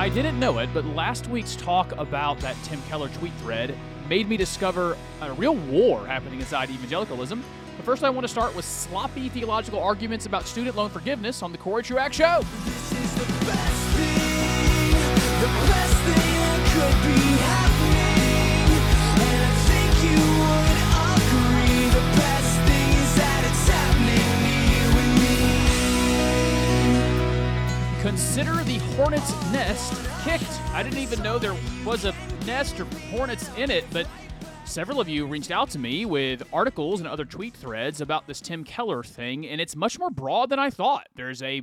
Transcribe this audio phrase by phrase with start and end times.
[0.00, 3.76] I didn't know it, but last week's talk about that Tim Keller tweet thread
[4.08, 7.44] made me discover a real war happening inside evangelicalism.
[7.76, 11.52] But first, I want to start with sloppy theological arguments about student loan forgiveness on
[11.52, 12.40] the Corey Truax Show.
[28.20, 30.60] Consider the hornet's nest kicked.
[30.72, 31.56] I didn't even know there
[31.86, 34.06] was a nest or hornets in it, but
[34.66, 38.42] several of you reached out to me with articles and other tweet threads about this
[38.42, 41.08] Tim Keller thing, and it's much more broad than I thought.
[41.16, 41.62] There's a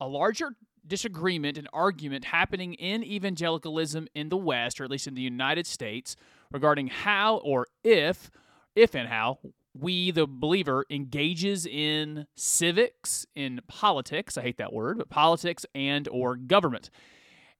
[0.00, 0.54] a larger
[0.86, 5.66] disagreement and argument happening in evangelicalism in the West, or at least in the United
[5.66, 6.14] States,
[6.52, 8.30] regarding how or if,
[8.76, 9.40] if and how
[9.80, 14.36] we, the believer, engages in civics, in politics.
[14.36, 16.90] I hate that word, but politics and or government.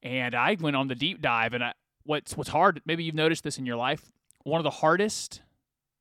[0.02, 1.72] And I went on the deep dive, and I,
[2.04, 2.80] what's what's hard.
[2.86, 4.10] Maybe you've noticed this in your life.
[4.44, 5.42] One of the hardest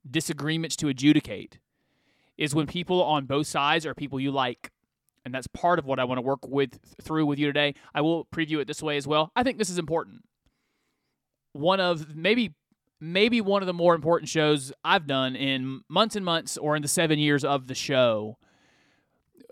[0.09, 1.59] disagreements to adjudicate
[2.37, 4.71] is when people on both sides are people you like.
[5.23, 7.73] And that's part of what I want to work with through with you today.
[7.95, 9.31] I will preview it this way as well.
[9.35, 10.21] I think this is important.
[11.53, 12.53] One of maybe
[12.99, 16.81] maybe one of the more important shows I've done in months and months or in
[16.81, 18.37] the 7 years of the show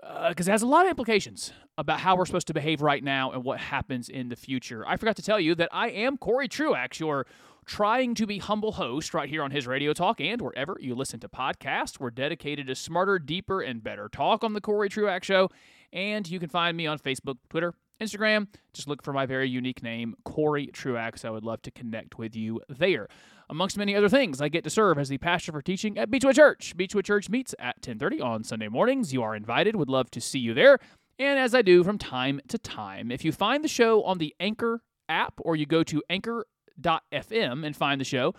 [0.01, 3.03] uh, because it has a lot of implications about how we're supposed to behave right
[3.03, 4.85] now and what happens in the future.
[4.87, 7.25] I forgot to tell you that I am Corey Truax, your
[7.65, 11.19] trying to be humble host right here on his radio talk and wherever you listen
[11.21, 11.99] to podcasts.
[11.99, 15.49] We're dedicated to smarter, deeper, and better talk on the Corey Truax Show.
[15.91, 17.73] And you can find me on Facebook, Twitter,
[18.03, 18.47] Instagram.
[18.73, 21.25] Just look for my very unique name, Corey Truax.
[21.25, 23.07] I would love to connect with you there.
[23.49, 26.35] Amongst many other things, I get to serve as the pastor for teaching at Beechwood
[26.35, 26.75] Church.
[26.75, 29.13] Beechwood Church meets at 10:30 on Sunday mornings.
[29.13, 29.75] You are invited.
[29.75, 30.79] Would love to see you there.
[31.19, 34.35] And as I do from time to time, if you find the show on the
[34.39, 38.33] Anchor app or you go to anchor.fm and find the show,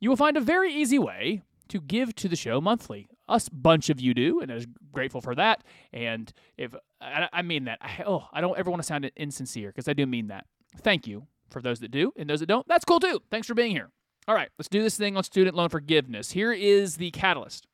[0.00, 3.08] you will find a very easy way to give to the show monthly.
[3.30, 5.62] Us bunch of you do, and I'm grateful for that.
[5.92, 9.68] And if I, I mean that, I, oh, I don't ever want to sound insincere
[9.68, 10.46] because I do mean that.
[10.78, 12.66] Thank you for those that do, and those that don't.
[12.68, 13.20] That's cool too.
[13.30, 13.90] Thanks for being here.
[14.28, 16.32] All right, let's do this thing on student loan forgiveness.
[16.32, 17.66] Here is the catalyst.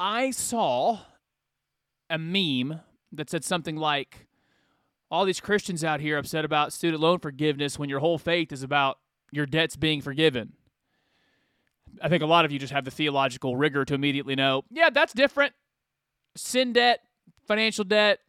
[0.00, 1.00] I saw
[2.10, 2.80] a meme
[3.12, 4.26] that said something like,
[5.10, 8.62] all these Christians out here upset about student loan forgiveness when your whole faith is
[8.62, 8.98] about
[9.30, 10.52] your debts being forgiven.
[12.02, 14.90] I think a lot of you just have the theological rigor to immediately know, yeah,
[14.90, 15.52] that's different.
[16.36, 17.00] Sin debt,
[17.46, 18.20] financial debt.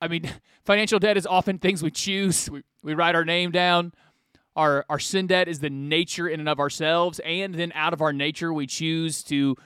[0.00, 0.30] I mean,
[0.64, 2.50] financial debt is often things we choose.
[2.50, 3.92] We, we write our name down.
[4.56, 7.20] Our, our sin debt is the nature in and of ourselves.
[7.24, 9.56] And then out of our nature, we choose to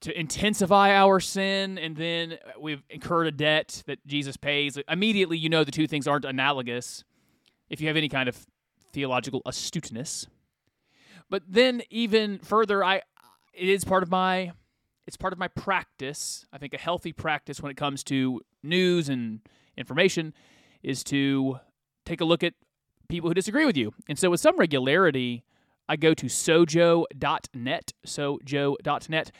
[0.00, 4.78] to intensify our sin and then we've incurred a debt that Jesus pays.
[4.88, 7.02] Immediately, you know the two things aren't analogous
[7.68, 8.46] if you have any kind of
[8.92, 10.26] theological astuteness.
[11.30, 13.02] But then even further, I
[13.52, 14.52] it is part of my
[15.06, 16.44] it's part of my practice.
[16.52, 19.40] I think a healthy practice when it comes to news and
[19.76, 20.34] information
[20.82, 21.60] is to
[22.04, 22.54] take a look at
[23.08, 23.94] people who disagree with you.
[24.08, 25.44] And so with some regularity,
[25.88, 29.32] I go to sojo.net, sojo.net.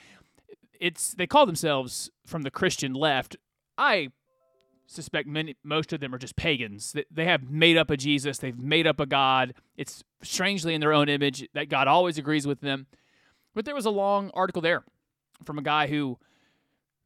[0.81, 3.37] It's they call themselves from the Christian left.
[3.77, 4.09] I
[4.89, 6.97] suspect many most of them are just pagans.
[7.11, 9.55] They- have made up a Jesus, they've made up a God.
[9.77, 12.87] It's strangely in their own image that God always agrees with them.
[13.55, 14.85] But there was a long article there
[15.45, 16.19] from a guy who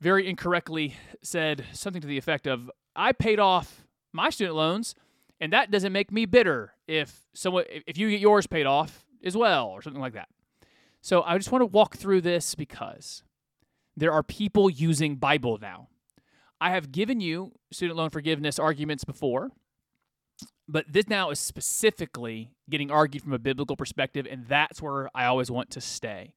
[0.01, 4.95] very incorrectly said something to the effect of I paid off my student loans
[5.41, 9.37] and that doesn't make me bitter if someone if you get yours paid off as
[9.37, 10.29] well or something like that.
[11.01, 13.25] So I just want to walk through this because
[13.97, 15.89] there are people using Bible now.
[16.63, 19.51] I have given you student loan forgiveness arguments before,
[20.69, 25.25] but this now is specifically getting argued from a biblical perspective, and that's where I
[25.25, 26.35] always want to stay.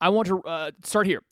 [0.00, 1.22] I want to uh, start here.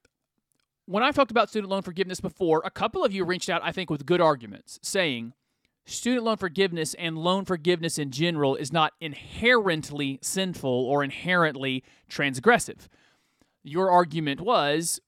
[0.84, 3.72] When I've talked about student loan forgiveness before, a couple of you reached out, I
[3.72, 5.33] think, with good arguments, saying
[5.86, 12.89] student loan forgiveness and loan forgiveness in general is not inherently sinful or inherently transgressive.
[13.65, 15.01] Your argument was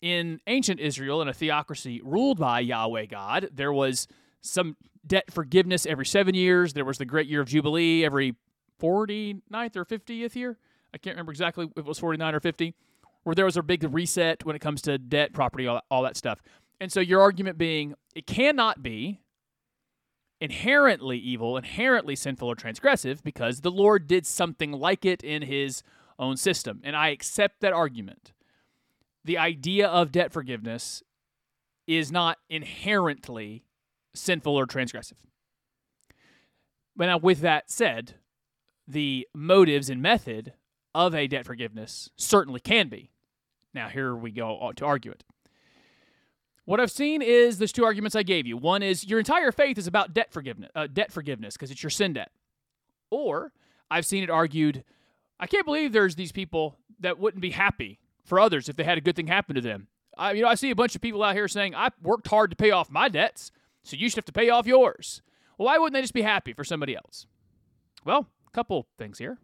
[0.00, 4.08] in ancient Israel, in a theocracy ruled by Yahweh God, there was
[4.40, 4.76] some
[5.06, 6.72] debt forgiveness every seven years.
[6.72, 8.36] There was the great year of Jubilee every
[8.80, 10.58] 49th or 50th year.
[10.94, 12.74] I can't remember exactly if it was 49 or 50,
[13.24, 16.16] where there was a big reset when it comes to debt, property, all, all that
[16.16, 16.40] stuff.
[16.80, 19.20] And so your argument being it cannot be
[20.40, 25.82] inherently evil, inherently sinful or transgressive because the Lord did something like it in his
[26.18, 26.80] own system.
[26.82, 28.32] And I accept that argument.
[29.24, 31.02] The idea of debt forgiveness
[31.86, 33.64] is not inherently
[34.14, 35.14] sinful or transgressive.
[36.96, 38.14] But now, with that said,
[38.86, 40.52] the motives and method
[40.94, 43.10] of a debt forgiveness certainly can be.
[43.72, 45.24] Now, here we go to argue it.
[46.64, 48.56] What I've seen is there's two arguments I gave you.
[48.56, 51.90] One is your entire faith is about debt forgiveness, uh, debt forgiveness because it's your
[51.90, 52.30] sin debt.
[53.10, 53.52] Or
[53.90, 54.84] I've seen it argued,
[55.38, 58.98] I can't believe there's these people that wouldn't be happy for others if they had
[58.98, 59.88] a good thing happen to them.
[60.16, 62.50] I, you know, I see a bunch of people out here saying, I worked hard
[62.50, 63.52] to pay off my debts,
[63.82, 65.22] so you should have to pay off yours.
[65.56, 67.26] Well, why wouldn't they just be happy for somebody else?
[68.04, 69.38] Well, a couple things here.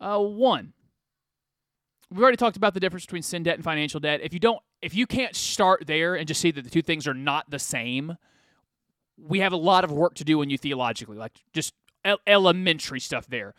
[0.00, 0.72] Uh, one,
[2.10, 4.20] we've already talked about the difference between sin debt and financial debt.
[4.22, 7.06] If you don't, if you can't start there and just see that the two things
[7.06, 8.16] are not the same,
[9.18, 11.74] we have a lot of work to do in you theologically, like just
[12.26, 13.54] elementary stuff there,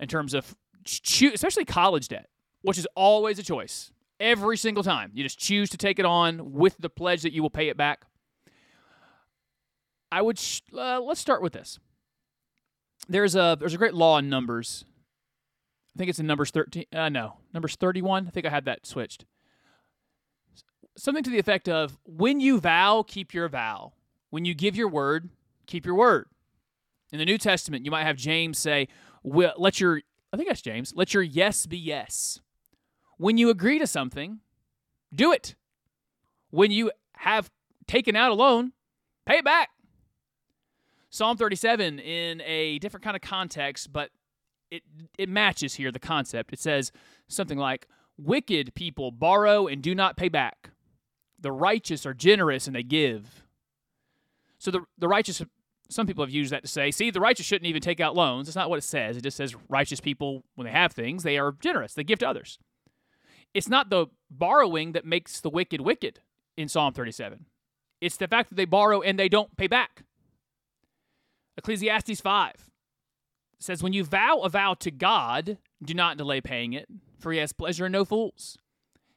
[0.00, 2.28] in terms of especially college debt,
[2.62, 5.10] which is always a choice every single time.
[5.14, 7.76] You just choose to take it on with the pledge that you will pay it
[7.76, 8.04] back.
[10.10, 11.78] I would sh- uh, let's start with this.
[13.08, 14.84] There's a there's a great law in Numbers.
[15.94, 16.84] I think it's in Numbers 13.
[16.92, 18.26] Uh, no, Numbers 31.
[18.26, 19.24] I think I had that switched.
[20.96, 23.92] Something to the effect of when you vow, keep your vow.
[24.30, 25.30] When you give your word,
[25.66, 26.26] keep your word.
[27.12, 28.88] In the New Testament, you might have James say,
[29.24, 30.02] let your
[30.32, 30.92] I think that's James.
[30.94, 32.40] Let your yes be yes.
[33.18, 34.40] When you agree to something,
[35.14, 35.54] do it.
[36.50, 37.50] When you have
[37.86, 38.72] taken out a loan,
[39.26, 39.70] pay it back.
[41.10, 44.10] Psalm 37 in a different kind of context, but
[44.70, 44.82] it
[45.16, 46.52] it matches here the concept.
[46.52, 46.92] It says
[47.26, 47.88] something like
[48.18, 50.70] wicked people borrow and do not pay back.
[51.40, 53.42] The righteous are generous and they give.
[54.58, 55.42] So the the righteous
[55.90, 58.46] some people have used that to say, see, the righteous shouldn't even take out loans.
[58.46, 59.16] That's not what it says.
[59.16, 61.94] It just says righteous people when they have things, they are generous.
[61.94, 62.58] They give to others.
[63.54, 66.20] It's not the borrowing that makes the wicked wicked
[66.56, 67.46] in Psalm 37.
[68.00, 70.04] It's the fact that they borrow and they don't pay back.
[71.56, 72.70] Ecclesiastes 5
[73.58, 77.38] says, When you vow a vow to God, do not delay paying it, for he
[77.38, 78.58] has pleasure in no fools.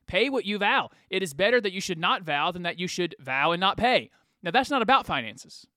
[0.08, 0.90] Pay what you vow.
[1.10, 3.78] It is better that you should not vow than that you should vow and not
[3.78, 4.10] pay.
[4.44, 5.68] Now, that's not about finances.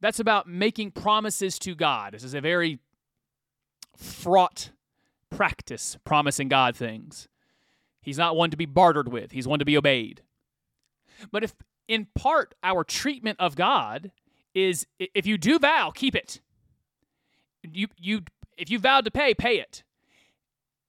[0.00, 2.14] That's about making promises to God.
[2.14, 2.80] This is a very
[3.96, 4.70] fraught
[5.30, 7.28] practice, promising God things.
[8.02, 10.22] He's not one to be bartered with, he's one to be obeyed.
[11.30, 11.54] But if
[11.88, 14.10] in part our treatment of God
[14.54, 16.40] is if you do vow, keep it.
[17.62, 18.22] You you
[18.58, 19.82] if you vowed to pay, pay it.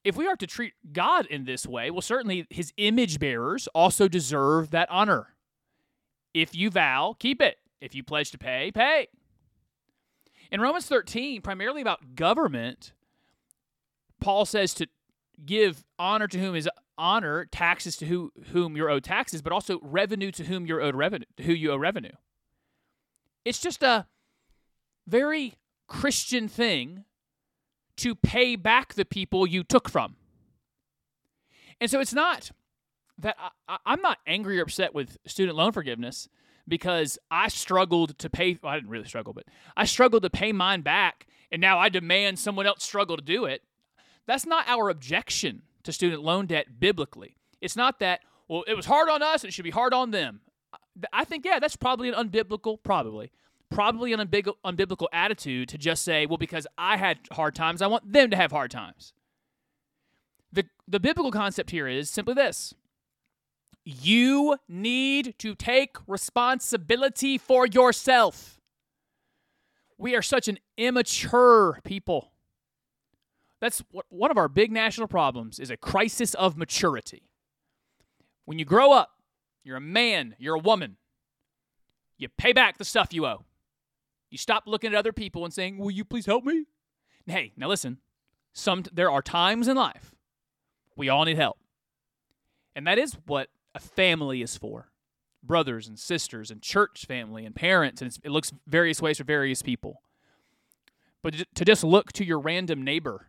[0.02, 4.08] If we are to treat God in this way, well certainly his image bearers also
[4.08, 5.28] deserve that honor.
[6.34, 7.58] If you vow, keep it.
[7.80, 9.08] If you pledge to pay, pay.
[10.50, 12.92] In Romans 13, primarily about government,
[14.20, 14.88] Paul says to
[15.44, 19.78] give honor to whom is honor, taxes to who, whom you're owed taxes, but also
[19.82, 22.12] revenue to whom you're owed revenue, to who you owe revenue.
[23.44, 24.06] It's just a
[25.06, 25.54] very
[25.86, 27.04] Christian thing
[27.96, 30.16] to pay back the people you took from.
[31.80, 32.50] And so it's not
[33.18, 33.36] that
[33.68, 36.28] I, I'm not angry or upset with student loan forgiveness
[36.66, 38.58] because I struggled to pay.
[38.62, 39.44] Well, I didn't really struggle, but
[39.76, 43.44] I struggled to pay mine back, and now I demand someone else struggle to do
[43.44, 43.62] it.
[44.26, 47.36] That's not our objection to student loan debt biblically.
[47.60, 50.40] It's not that, well, it was hard on us it should be hard on them.
[51.12, 53.32] I think, yeah, that's probably an unbiblical, probably,
[53.70, 57.86] probably an unbig- unbiblical attitude to just say, well, because I had hard times, I
[57.86, 59.12] want them to have hard times.
[60.52, 62.74] The, the biblical concept here is simply this
[63.84, 68.58] you need to take responsibility for yourself.
[69.98, 72.32] We are such an immature people.
[73.64, 77.30] That's one of our big national problems is a crisis of maturity.
[78.44, 79.12] When you grow up,
[79.62, 80.98] you're a man, you're a woman.
[82.18, 83.46] You pay back the stuff you owe.
[84.28, 86.66] You stop looking at other people and saying, "Will you please help me?"
[87.24, 88.02] Hey, now listen.
[88.52, 90.14] Some there are times in life
[90.94, 91.56] we all need help.
[92.76, 94.92] And that is what a family is for
[95.42, 99.62] brothers and sisters and church family and parents and it looks various ways for various
[99.62, 100.02] people
[101.22, 103.28] but to just look to your random neighbor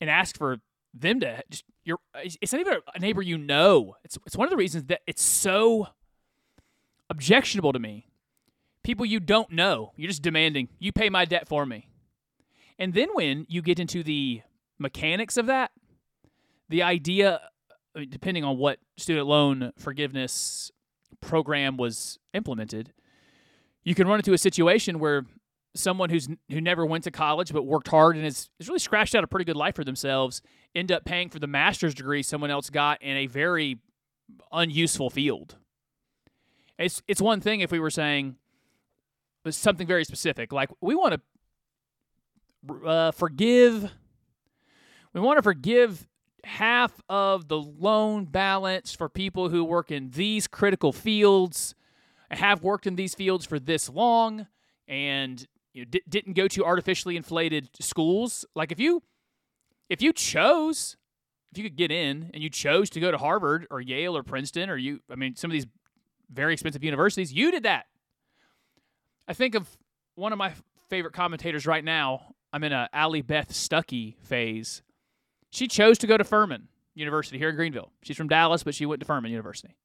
[0.00, 0.58] and ask for
[0.94, 3.96] them to just your it's not even a neighbor you know.
[4.04, 5.88] It's it's one of the reasons that it's so
[7.10, 8.08] objectionable to me.
[8.82, 9.92] People you don't know.
[9.96, 10.68] You're just demanding.
[10.78, 11.88] You pay my debt for me.
[12.78, 14.42] And then when you get into the
[14.78, 15.72] mechanics of that
[16.68, 17.40] the idea
[18.10, 20.70] depending on what student loan forgiveness
[21.20, 22.92] program was implemented,
[23.82, 25.26] you can run into a situation where
[25.78, 29.14] someone who's who never went to college but worked hard and has, has really scratched
[29.14, 30.42] out a pretty good life for themselves
[30.74, 33.78] end up paying for the master's degree someone else got in a very
[34.52, 35.56] unuseful field.
[36.78, 38.36] It's it's one thing if we were saying
[39.48, 40.52] something very specific.
[40.52, 41.20] Like we want
[42.66, 43.90] to uh, forgive.
[45.12, 46.06] We want to forgive
[46.44, 51.74] half of the loan balance for people who work in these critical fields,
[52.30, 54.46] have worked in these fields for this long,
[54.86, 58.44] and you know, di- didn't go to artificially inflated schools.
[58.54, 59.02] Like if you
[59.88, 60.96] if you chose
[61.52, 64.22] if you could get in and you chose to go to Harvard or Yale or
[64.22, 65.66] Princeton or you I mean some of these
[66.30, 67.86] very expensive universities, you did that.
[69.26, 69.68] I think of
[70.14, 70.52] one of my
[70.88, 72.34] favorite commentators right now.
[72.52, 74.82] I'm in a Allie Beth Stuckey phase.
[75.50, 77.92] She chose to go to Furman University here in Greenville.
[78.02, 79.76] She's from Dallas, but she went to Furman University.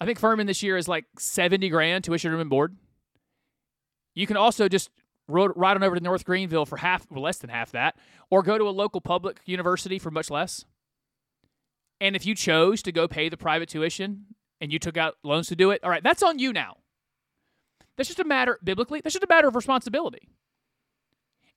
[0.00, 2.76] I think Furman this year is like 70 grand tuition room and board.
[4.14, 4.90] You can also just
[5.28, 7.96] ride on over to North Greenville for half, or less than half that,
[8.30, 10.64] or go to a local public university for much less.
[12.00, 14.26] And if you chose to go pay the private tuition
[14.60, 16.78] and you took out loans to do it, all right, that's on you now.
[17.96, 20.28] That's just a matter, biblically, that's just a matter of responsibility.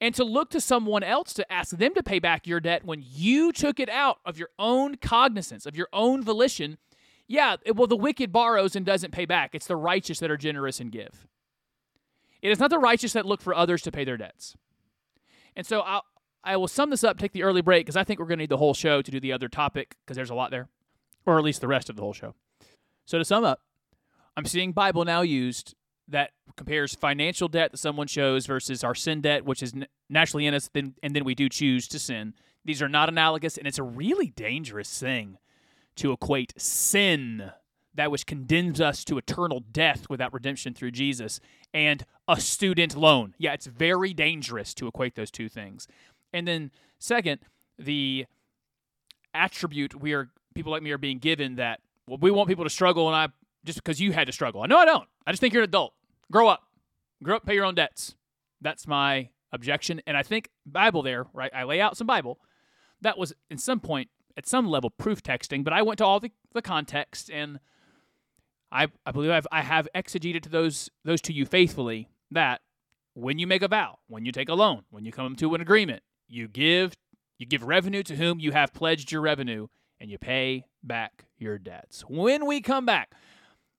[0.01, 3.01] And to look to someone else to ask them to pay back your debt when
[3.05, 6.77] you took it out of your own cognizance, of your own volition,
[7.27, 9.55] yeah, well, the wicked borrows and doesn't pay back.
[9.55, 11.25] It's the righteous that are generous and give.
[12.41, 14.55] It is not the righteous that look for others to pay their debts.
[15.55, 16.03] And so I'll,
[16.43, 18.43] I will sum this up, take the early break, because I think we're going to
[18.43, 20.69] need the whole show to do the other topic, because there's a lot there,
[21.25, 22.35] or at least the rest of the whole show.
[23.05, 23.61] So to sum up,
[24.37, 25.75] I'm seeing Bible now used
[26.07, 29.73] that compares financial debt that someone shows versus our sin debt, which is
[30.07, 32.35] naturally in us, then, and then we do choose to sin.
[32.63, 35.39] These are not analogous, and it's a really dangerous thing
[35.95, 37.51] to equate sin,
[37.95, 41.39] that which condemns us to eternal death without redemption through Jesus,
[41.73, 43.33] and a student loan.
[43.37, 45.87] Yeah, it's very dangerous to equate those two things.
[46.33, 47.39] And then, second,
[47.79, 48.25] the
[49.33, 52.69] attribute we are people like me are being given that well, we want people to
[52.69, 53.27] struggle, and I
[53.65, 54.61] just because you had to struggle.
[54.61, 55.07] I know I don't.
[55.25, 55.93] I just think you're an adult.
[56.31, 56.63] Grow up.
[57.23, 57.45] Grow up.
[57.45, 58.15] Pay your own debts.
[58.61, 60.01] That's my objection.
[60.05, 61.51] And I think Bible there, right?
[61.53, 62.39] I lay out some Bible.
[63.01, 66.19] That was in some point at some level proof texting, but I went to all
[66.19, 67.59] the, the context and
[68.71, 72.61] I, I believe I've, I have exegeted to those those to you faithfully that
[73.13, 75.61] when you make a vow, when you take a loan, when you come to an
[75.61, 76.93] agreement, you give
[77.37, 79.67] you give revenue to whom you have pledged your revenue,
[79.99, 82.01] and you pay back your debts.
[82.01, 83.13] When we come back,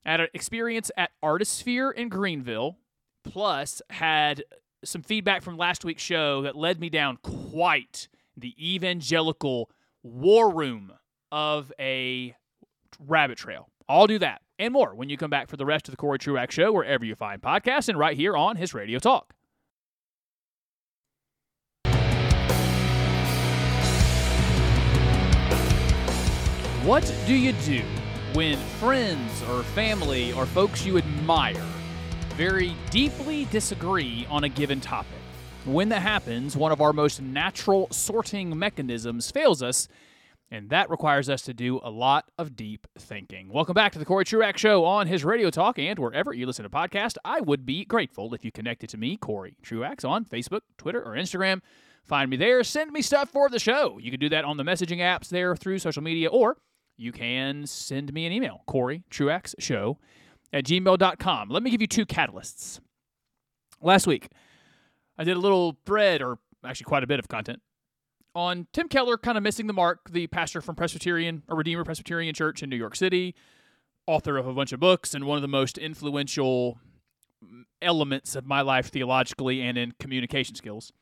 [0.05, 2.79] at an experience at Artisphere in Greenville,
[3.25, 4.45] plus had
[4.85, 9.71] some feedback from last week's show that led me down quite the evangelical
[10.03, 10.93] war room
[11.33, 12.37] of a
[13.05, 13.69] rabbit trail.
[13.89, 16.19] I'll do that and more when you come back for the rest of the Corey
[16.19, 19.35] Truax Show, wherever you find podcasts, and right here on his Radio Talk.
[26.87, 27.83] What do you do
[28.33, 31.65] when friends or family or folks you admire
[32.37, 35.19] very deeply disagree on a given topic?
[35.65, 39.89] When that happens, one of our most natural sorting mechanisms fails us,
[40.51, 43.49] and that requires us to do a lot of deep thinking.
[43.49, 46.63] Welcome back to the Corey Truax Show on his Radio Talk and wherever you listen
[46.63, 47.17] to podcasts.
[47.25, 51.13] I would be grateful if you connected to me, Corey Truax, on Facebook, Twitter, or
[51.13, 51.61] Instagram.
[52.05, 52.63] Find me there.
[52.63, 53.99] Send me stuff for the show.
[53.99, 56.57] You can do that on the messaging apps there through social media, or
[56.97, 59.99] you can send me an email, Corey Truax Show
[60.53, 61.49] at gmail.com.
[61.49, 62.81] Let me give you two catalysts.
[63.83, 64.29] Last week,
[65.19, 67.61] I did a little thread, or actually quite a bit of content,
[68.37, 72.35] on Tim Keller kind of missing the mark, the pastor from Presbyterian or Redeemer Presbyterian
[72.35, 73.35] Church in New York City,
[74.07, 76.79] author of a bunch of books, and one of the most influential
[77.43, 80.93] mm, elements of my life theologically and in communication skills.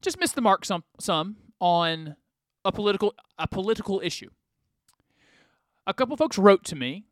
[0.00, 2.16] Just missed the mark some some on
[2.64, 4.30] a political a political issue.
[5.86, 7.04] A couple folks wrote to me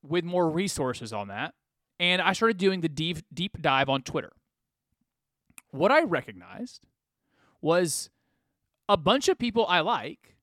[0.00, 1.54] with more resources on that,
[1.98, 4.32] and I started doing the deep deep dive on Twitter.
[5.72, 6.82] What I recognized
[7.60, 8.10] was
[8.88, 10.36] a bunch of people I like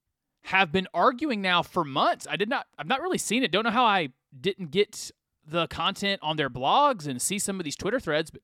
[0.43, 2.27] have been arguing now for months.
[2.29, 3.51] I did not I've not really seen it.
[3.51, 5.11] Don't know how I didn't get
[5.45, 8.41] the content on their blogs and see some of these Twitter threads, but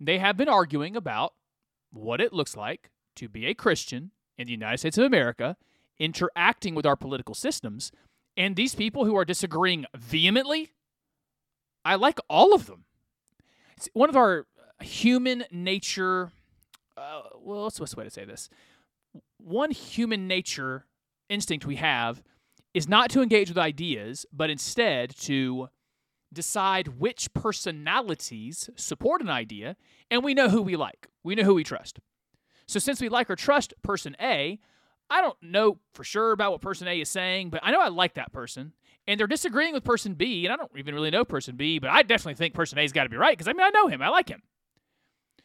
[0.00, 1.34] they have been arguing about
[1.90, 5.56] what it looks like to be a Christian in the United States of America,
[5.98, 7.90] interacting with our political systems.
[8.36, 10.72] And these people who are disagreeing vehemently,
[11.84, 12.84] I like all of them.
[13.76, 14.46] It's one of our
[14.80, 16.30] human nature.
[16.96, 18.48] Uh, well, what's the best way to say this?
[19.48, 20.84] One human nature
[21.30, 22.22] instinct we have
[22.74, 25.68] is not to engage with ideas, but instead to
[26.30, 29.76] decide which personalities support an idea,
[30.10, 31.08] and we know who we like.
[31.24, 31.98] We know who we trust.
[32.66, 34.58] So since we like or trust person A,
[35.08, 37.88] I don't know for sure about what person A is saying, but I know I
[37.88, 38.74] like that person.
[39.08, 41.88] and they're disagreeing with person B, and I don't even really know person B, but
[41.88, 44.02] I definitely think person A's got to be right because I mean I know him,
[44.02, 44.42] I like him.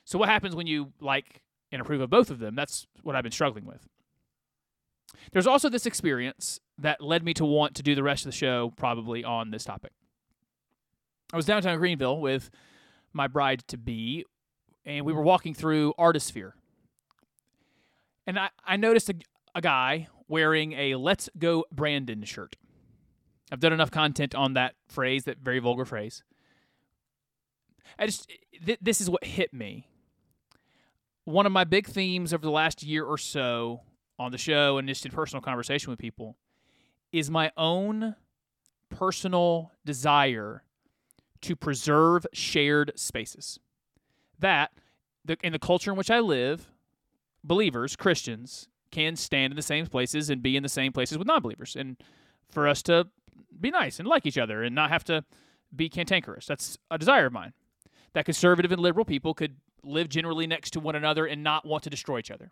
[0.04, 1.42] So what happens when you like
[1.72, 2.56] and approve of both of them?
[2.56, 3.88] That's what I've been struggling with.
[5.32, 8.38] There's also this experience that led me to want to do the rest of the
[8.38, 9.92] show probably on this topic.
[11.32, 12.50] I was downtown Greenville with
[13.14, 14.26] my bride to be,
[14.86, 16.56] and we were walking through Artisphere.
[18.28, 19.16] And I, I noticed a,
[19.56, 22.56] a guy wearing a Let's Go Brandon shirt.
[23.52, 26.24] I've done enough content on that phrase, that very vulgar phrase.
[28.00, 28.32] I just,
[28.66, 29.88] th- this is what hit me.
[31.26, 33.82] One of my big themes over the last year or so
[34.24, 36.36] on the show and just in personal conversation with people
[37.12, 38.16] is my own
[38.90, 40.64] personal desire
[41.42, 43.60] to preserve shared spaces.
[44.40, 44.72] That,
[45.26, 46.70] the, in the culture in which I live,
[47.44, 51.28] believers, Christians, can stand in the same places and be in the same places with
[51.28, 51.76] non believers.
[51.76, 51.98] And
[52.50, 53.08] for us to
[53.60, 55.24] be nice and like each other and not have to
[55.76, 56.46] be cantankerous.
[56.46, 57.54] That's a desire of mine.
[58.14, 61.84] That conservative and liberal people could live generally next to one another and not want
[61.84, 62.52] to destroy each other.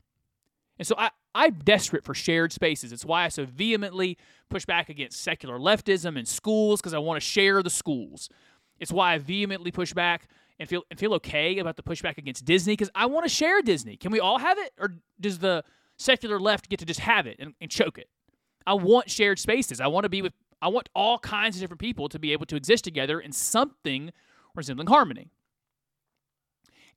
[0.78, 2.92] And so I, I'm desperate for shared spaces.
[2.92, 4.18] It's why I so vehemently
[4.50, 8.30] push back against secular leftism in schools because I want to share the schools.
[8.80, 10.28] It's why I vehemently push back
[10.60, 13.62] and feel and feel okay about the pushback against Disney because I want to share
[13.62, 13.96] Disney.
[13.96, 15.64] Can we all have it, or does the
[15.98, 18.10] secular left get to just have it and, and choke it?
[18.66, 19.82] I want shared spaces.
[19.82, 20.34] I want to be with.
[20.62, 24.12] I want all kinds of different people to be able to exist together in something
[24.56, 25.32] resembling harmony.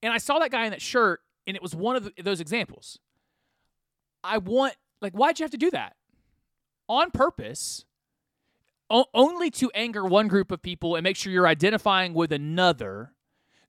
[0.02, 2.40] And I saw that guy in that shirt, and it was one of the, those
[2.40, 2.98] examples.
[4.24, 5.94] I want, like, why'd you have to do that?
[6.88, 7.84] On purpose,
[8.90, 13.12] o- only to anger one group of people and make sure you're identifying with another.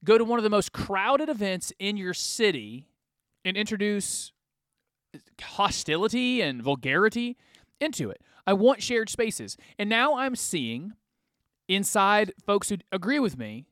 [0.04, 2.88] Go to one of the most crowded events in your city
[3.44, 4.32] and introduce
[5.42, 7.38] hostility and vulgarity
[7.80, 8.22] into it.
[8.48, 9.58] I want shared spaces.
[9.80, 10.94] And now I'm seeing
[11.68, 13.66] inside folks who agree with me,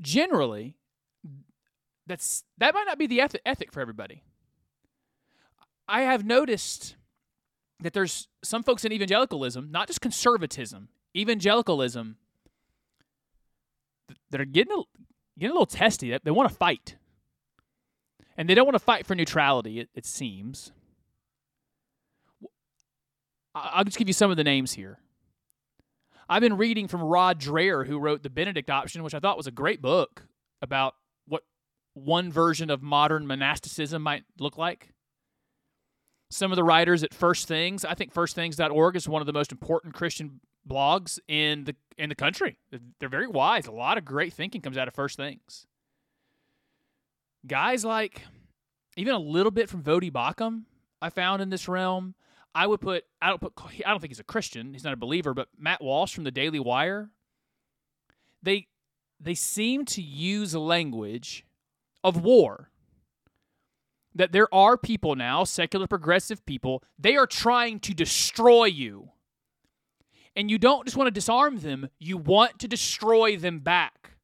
[0.00, 0.76] generally,
[2.06, 4.22] that's that might not be the eth- ethic for everybody.
[5.88, 6.96] I have noticed
[7.80, 12.16] that there's some folks in evangelicalism, not just conservatism, evangelicalism,
[14.08, 14.82] th- that are getting a,
[15.38, 16.10] getting a little testy.
[16.10, 16.96] They- They want to fight,
[18.36, 19.80] and they don't want to fight for neutrality.
[19.80, 20.72] It, it seems.
[23.54, 24.98] I'll just give you some of the names here.
[26.28, 29.46] I've been reading from Rod Dreher, who wrote The Benedict Option, which I thought was
[29.46, 30.22] a great book
[30.62, 30.94] about
[31.28, 31.42] what
[31.92, 34.93] one version of modern monasticism might look like.
[36.34, 39.52] Some of the writers at First Things, I think firstthings.org is one of the most
[39.52, 42.58] important Christian blogs in the in the country.
[42.98, 43.68] They're very wise.
[43.68, 45.68] A lot of great thinking comes out of First Things.
[47.46, 48.22] Guys like
[48.96, 50.62] even a little bit from Voddie Baucham,
[51.00, 52.16] I found in this realm.
[52.52, 53.52] I would put I don't put
[53.86, 54.72] I don't think he's a Christian.
[54.72, 57.10] He's not a believer, but Matt Walsh from the Daily Wire.
[58.42, 58.66] They
[59.20, 61.46] they seem to use language
[62.02, 62.72] of war.
[64.14, 69.10] That there are people now, secular progressive people, they are trying to destroy you.
[70.36, 74.16] And you don't just want to disarm them, you want to destroy them back.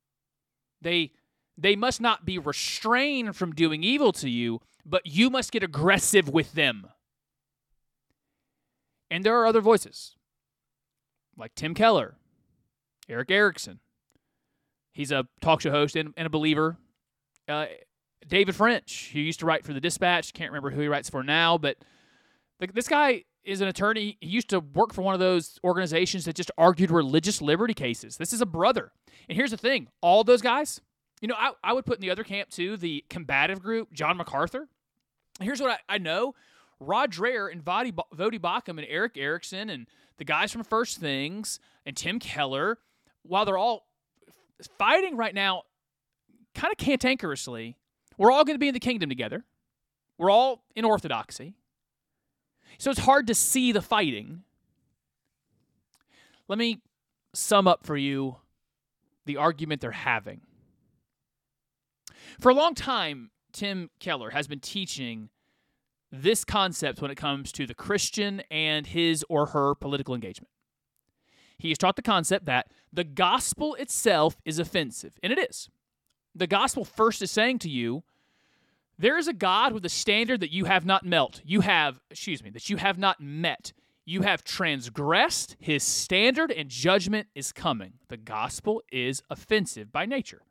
[0.81, 1.13] They
[1.59, 6.29] they must not be restrained from doing evil to you, but you must get aggressive
[6.29, 6.87] with them.
[9.11, 10.15] And there are other voices,
[11.37, 12.17] like Tim Keller,
[13.09, 13.81] Erick Erickson.
[14.93, 16.79] He's a talk show host and, and a believer.
[17.47, 17.67] Uh,
[18.27, 21.23] David French, who used to write for the Dispatch, can't remember who he writes for
[21.23, 21.77] now, but
[22.75, 24.19] this guy is an attorney.
[24.21, 28.17] He used to work for one of those organizations that just argued religious liberty cases.
[28.17, 28.93] This is a brother.
[29.29, 30.81] And here's the thing all those guys,
[31.21, 34.17] you know, I, I would put in the other camp too the combative group, John
[34.17, 34.69] MacArthur.
[35.41, 36.35] Here's what I, I know
[36.79, 39.87] Rod Dreher and Voddie, Voddie Baucham and Erick Erickson and
[40.19, 42.79] the guys from First Things and Tim Keller,
[43.23, 43.87] while they're all
[44.79, 45.63] fighting right now,
[46.55, 47.77] kind of cantankerously,
[48.21, 49.47] we're all going to be in the kingdom together.
[50.19, 51.55] We're all in orthodoxy.
[52.77, 54.43] So it's hard to see the fighting.
[56.47, 56.83] Let me
[57.33, 58.37] sum up for you
[59.25, 60.43] the argument they're having.
[62.39, 65.31] For a long time, Tim Keller has been teaching
[66.13, 70.51] this concept when it comes to the Christian and his or her political engagement.
[71.57, 75.71] He has taught the concept that the gospel itself is offensive, and it is.
[76.35, 78.05] The gospel first is saying to you,
[79.01, 81.41] there is a God with a standard that you have not met.
[81.43, 83.73] You have, excuse me, that you have not met.
[84.05, 87.95] You have transgressed his standard and judgment is coming.
[88.09, 90.43] The gospel is offensive by nature.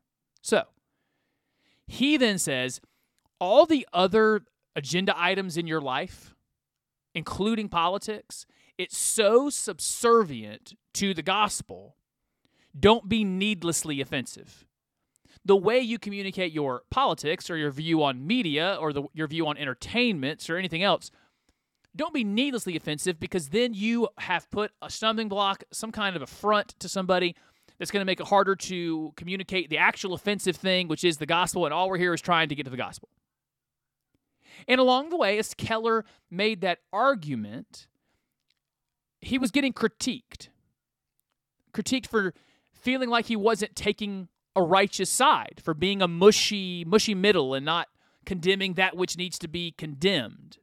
[0.41, 0.63] So,
[1.85, 2.81] he then says,
[3.39, 4.41] all the other
[4.75, 6.33] agenda items in your life,
[7.13, 8.47] including politics,
[8.79, 11.97] it's so subservient to the gospel.
[12.77, 14.65] Don't be needlessly offensive.
[15.49, 19.47] The way you communicate your politics or your view on media or the, your view
[19.47, 21.09] on entertainments or anything else,
[21.95, 26.21] don't be needlessly offensive because then you have put a stumbling block, some kind of
[26.21, 27.35] affront to somebody
[27.79, 31.25] that's going to make it harder to communicate the actual offensive thing, which is the
[31.25, 33.09] gospel, and all we're here is trying to get to the gospel.
[34.67, 37.87] And along the way, as Keller made that argument,
[39.19, 40.49] he was getting critiqued.
[41.73, 42.35] Critiqued for
[42.71, 47.65] feeling like he wasn't taking a righteous side, for being a mushy, mushy middle and
[47.65, 47.87] not
[48.25, 50.57] condemning that which needs to be condemned.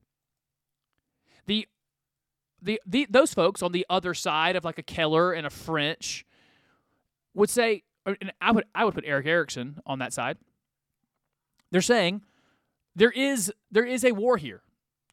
[1.46, 1.66] The
[2.60, 6.24] the, the those folks on the other side of like a Keller and a French
[7.34, 10.38] would say, and I would I would put Erick Erickson on that side.
[11.70, 12.22] They're saying
[12.94, 14.62] there is there is a war here,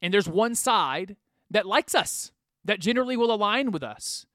[0.01, 1.15] and there's one side
[1.51, 2.31] that likes us,
[2.65, 4.25] that generally will align with us,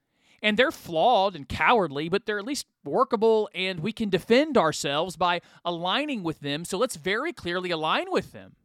[0.43, 5.17] and they're flawed and cowardly, but they're at least workable, and we can defend ourselves
[5.17, 6.65] by aligning with them.
[6.65, 8.57] So let's very clearly align with them.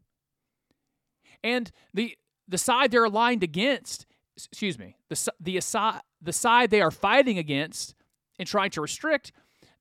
[1.43, 4.05] And the the side they're aligned against,
[4.37, 5.59] excuse me, the the
[6.21, 7.95] the side they are fighting against
[8.39, 9.31] and trying to restrict,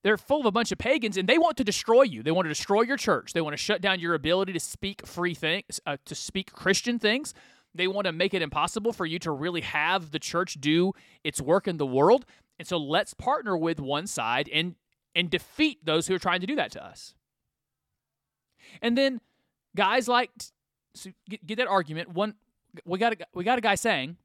[0.02, 2.22] they're full of a bunch of pagans and they want to destroy you.
[2.22, 3.32] They want to destroy your church.
[3.32, 6.98] They want to shut down your ability to speak free things, uh, to speak Christian
[6.98, 7.34] things.
[7.74, 10.92] They want to make it impossible for you to really have the church do
[11.24, 12.26] its work in the world.
[12.58, 14.76] And so let's partner with one side and
[15.14, 17.14] and defeat those who are trying to do that to us.
[18.80, 19.20] And then
[19.76, 20.30] guys like
[20.94, 22.10] so get, get that argument.
[22.10, 22.34] One
[22.84, 24.16] we got a, we got a guy saying,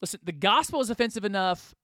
[0.00, 1.74] listen, the gospel is offensive enough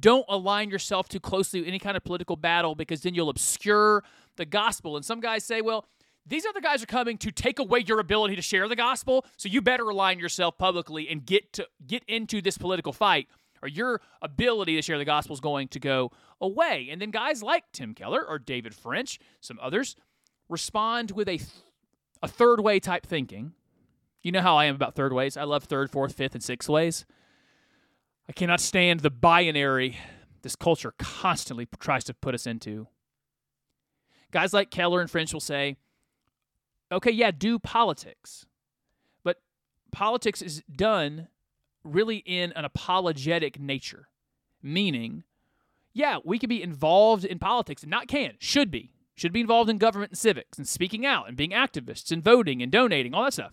[0.00, 4.02] don't align yourself too closely with any kind of political battle because then you'll obscure
[4.36, 4.96] the gospel.
[4.96, 5.86] And some guys say, well,
[6.26, 9.48] these other guys are coming to take away your ability to share the gospel, so
[9.48, 13.28] you better align yourself publicly and get to get into this political fight,
[13.62, 16.10] or your ability to share the gospel is going to go
[16.40, 16.88] away.
[16.90, 19.96] And then guys like Tim Keller or David French, some others,
[20.48, 21.50] respond with a th-
[22.22, 23.52] a third way type thinking.
[24.22, 25.36] You know how I am about third ways.
[25.36, 27.04] I love third, fourth, fifth, and sixth ways.
[28.28, 29.96] I cannot stand the binary
[30.42, 32.88] this culture constantly tries to put us into.
[34.30, 35.76] Guys like Keller and French will say,
[36.90, 38.46] okay, yeah, do politics.
[39.24, 39.40] But
[39.92, 41.28] politics is done
[41.84, 44.08] really in an apologetic nature,
[44.62, 45.24] meaning,
[45.92, 48.92] yeah, we could be involved in politics, and not can, should be.
[49.14, 52.62] Should be involved in government and civics and speaking out and being activists and voting
[52.62, 53.52] and donating, all that stuff.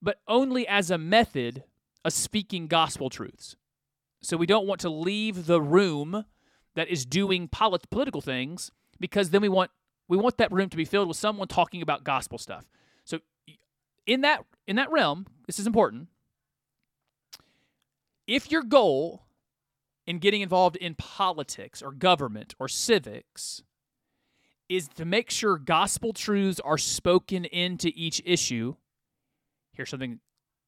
[0.00, 1.64] But only as a method
[2.04, 3.56] of speaking gospel truths.
[4.22, 6.24] So we don't want to leave the room
[6.76, 9.72] that is doing polit- political things because then we want
[10.08, 12.64] we want that room to be filled with someone talking about gospel stuff.
[13.04, 13.20] So
[14.06, 16.08] in that in that realm, this is important.
[18.26, 19.22] If your goal
[20.06, 23.62] in getting involved in politics or government or civics
[24.68, 28.74] is to make sure gospel truths are spoken into each issue,
[29.72, 30.18] here's something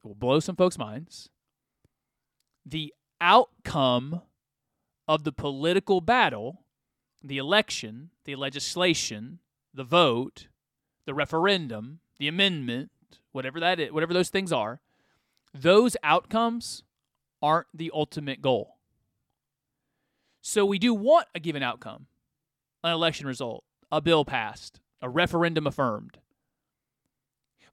[0.03, 1.29] that will blow some folks' minds.
[2.65, 4.23] The outcome
[5.09, 6.65] of the political battle,
[7.23, 9.39] the election, the legislation,
[9.75, 10.49] the vote,
[11.05, 12.91] the referendum, the amendment,
[13.33, 14.81] whatever that is, whatever those things are,
[15.55, 16.83] those outcomes
[17.43, 18.77] aren't the ultimate goal.
[20.41, 22.07] So we do want a given outcome,
[22.83, 26.19] an election result, a bill passed, a referendum affirmed.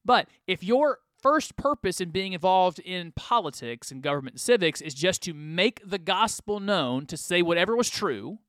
[0.04, 4.94] But if your first purpose in being involved in politics and government and civics is
[4.94, 8.40] just to make the gospel known, to say whatever was true,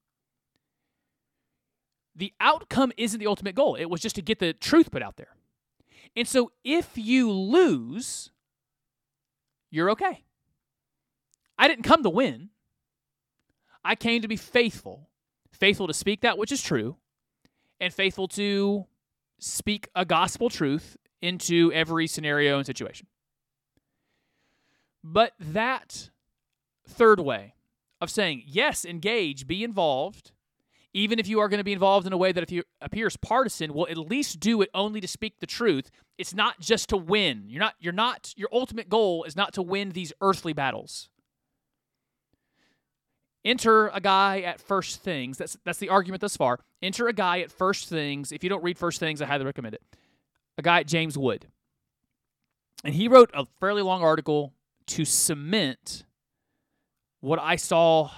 [2.16, 3.74] the outcome isn't the ultimate goal.
[3.74, 5.36] It was just to get the truth put out there.
[6.16, 8.30] And so if you lose,
[9.70, 10.24] you're okay.
[11.58, 12.48] I didn't come to win.
[13.84, 15.10] I came to be faithful,
[15.52, 16.96] faithful to speak that which is true,
[17.78, 18.86] and faithful to
[19.38, 23.06] speak a gospel truth into every scenario and situation.
[25.04, 26.10] But that
[26.88, 27.54] third way
[28.00, 30.32] of saying, yes, engage, be involved,
[30.96, 33.18] even if you are going to be involved in a way that if you appears
[33.18, 35.90] partisan, will at least do it only to speak the truth.
[36.16, 37.44] It's not just to win.
[37.48, 41.10] You're not you're not your ultimate goal is not to win these earthly battles.
[43.44, 45.36] Enter a guy at first things.
[45.36, 46.60] That's that's the argument thus far.
[46.80, 48.32] Enter a guy at first things.
[48.32, 49.82] If you don't read first things, I highly recommend it.
[50.56, 51.46] A guy James Wood.
[52.84, 54.54] And he wrote a fairly long article
[54.86, 56.06] to cement
[57.20, 58.12] what I saw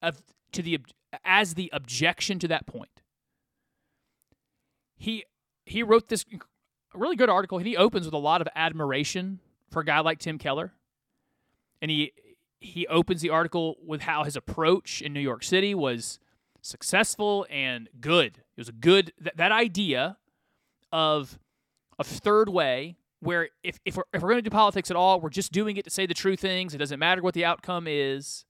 [0.00, 0.78] of to the
[1.24, 3.02] as the objection to that point.
[4.96, 5.24] He
[5.66, 6.24] he wrote this
[6.94, 10.18] really good article and he opens with a lot of admiration for a guy like
[10.18, 10.72] Tim Keller.
[11.82, 12.12] and he
[12.60, 16.18] he opens the article with how his approach in New York City was
[16.62, 18.38] successful and good.
[18.56, 20.16] It was a good that, that idea
[20.90, 21.38] of
[21.98, 25.20] a third way where if, if we're, if we're going to do politics at all,
[25.20, 26.74] we're just doing it to say the true things.
[26.74, 28.44] It doesn't matter what the outcome is.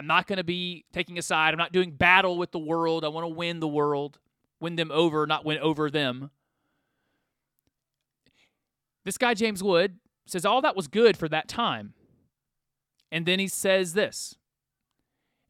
[0.00, 1.52] I'm not going to be taking a side.
[1.52, 3.04] I'm not doing battle with the world.
[3.04, 4.18] I want to win the world,
[4.58, 6.30] win them over, not win over them.
[9.04, 11.92] This guy, James Wood, says all that was good for that time.
[13.12, 14.36] And then he says this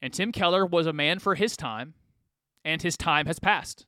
[0.03, 1.95] And Tim Keller was a man for his time,
[2.65, 3.87] and his time has passed.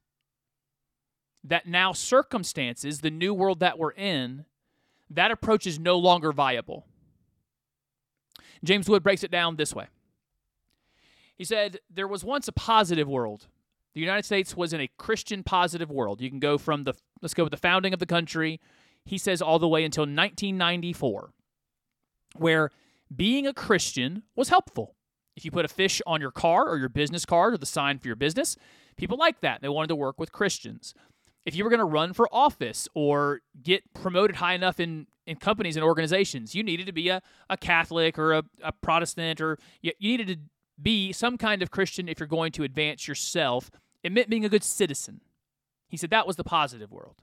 [1.43, 4.45] That now circumstances, the new world that we're in,
[5.11, 6.87] that approach is no longer viable.
[8.63, 9.89] James Wood breaks it down this way.
[11.43, 13.49] He said, There was once a positive world.
[13.95, 16.21] The United States was in a Christian positive world.
[16.21, 18.61] You can go from the, let's go with the founding of the country,
[19.05, 21.33] he says, all the way until 1994,
[22.37, 22.71] where
[23.15, 24.95] being a Christian was helpful.
[25.35, 27.99] If you put a fish on your car or your business card or the sign
[27.99, 28.57] for your business,
[28.97, 29.63] people liked that.
[29.63, 30.95] They wanted to work with Christians.
[31.45, 35.39] If you were going to run for office or get promoted high enough in, in
[35.39, 39.59] companies and organizations, you needed to be a, a Catholic or a, a Protestant or
[39.81, 43.71] you, you needed to be some kind of Christian if you're going to advance yourself.
[44.03, 45.21] It meant being a good citizen.
[45.89, 47.17] He said that was the positive world.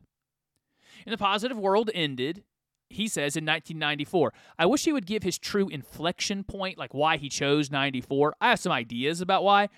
[1.05, 2.43] And the positive world ended,
[2.89, 4.33] he says, in 1994.
[4.57, 8.35] I wish he would give his true inflection point, like why he chose 94.
[8.39, 9.69] I have some ideas about why.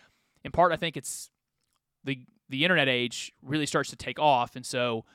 [0.43, 1.29] In part, I think it's
[2.03, 5.05] the the internet age really starts to take off, and so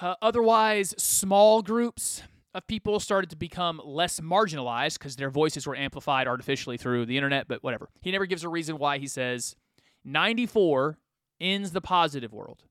[0.00, 2.22] uh, otherwise, small groups
[2.56, 7.16] of people started to become less marginalized because their voices were amplified artificially through the
[7.16, 7.46] internet.
[7.48, 8.96] But whatever, he never gives a reason why.
[8.96, 9.56] He says
[10.04, 10.98] 94
[11.38, 12.64] ends the positive world.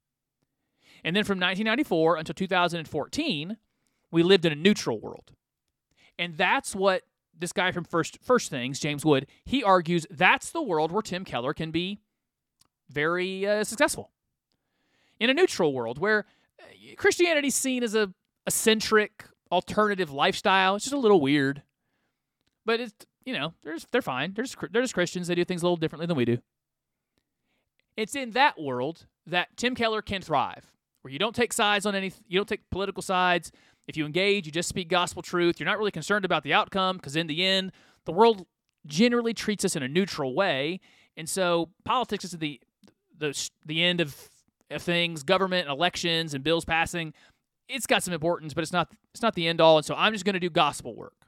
[1.03, 3.57] And then from 1994 until 2014,
[4.11, 5.33] we lived in a neutral world.
[6.17, 7.03] And that's what
[7.37, 11.25] this guy from First First Things, James Wood, he argues that's the world where Tim
[11.25, 11.99] Keller can be
[12.89, 14.09] very uh, successful.
[15.19, 16.25] In a neutral world where
[16.59, 18.11] uh, Christianity is seen as a
[18.47, 21.63] eccentric alternative lifestyle, it's just a little weird.
[22.65, 22.93] But it's
[23.25, 24.33] you know, they're just, they're fine.
[24.33, 25.27] They're just, they're just Christians.
[25.27, 26.37] They do things a little differently than we do.
[27.97, 31.95] It's in that world that Tim Keller can thrive, where you don't take sides on
[31.95, 33.51] any, you don't take political sides.
[33.87, 35.59] If you engage, you just speak gospel truth.
[35.59, 37.71] You're not really concerned about the outcome because in the end,
[38.05, 38.45] the world
[38.85, 40.79] generally treats us in a neutral way,
[41.17, 42.59] and so politics is the
[43.17, 44.15] the the end of,
[44.71, 45.23] of things.
[45.23, 47.13] Government, elections, and bills passing.
[47.67, 49.77] It's got some importance, but it's not it's not the end all.
[49.77, 51.25] And so I'm just going to do gospel work.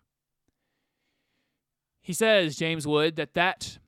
[2.01, 3.79] He says, James Wood, that that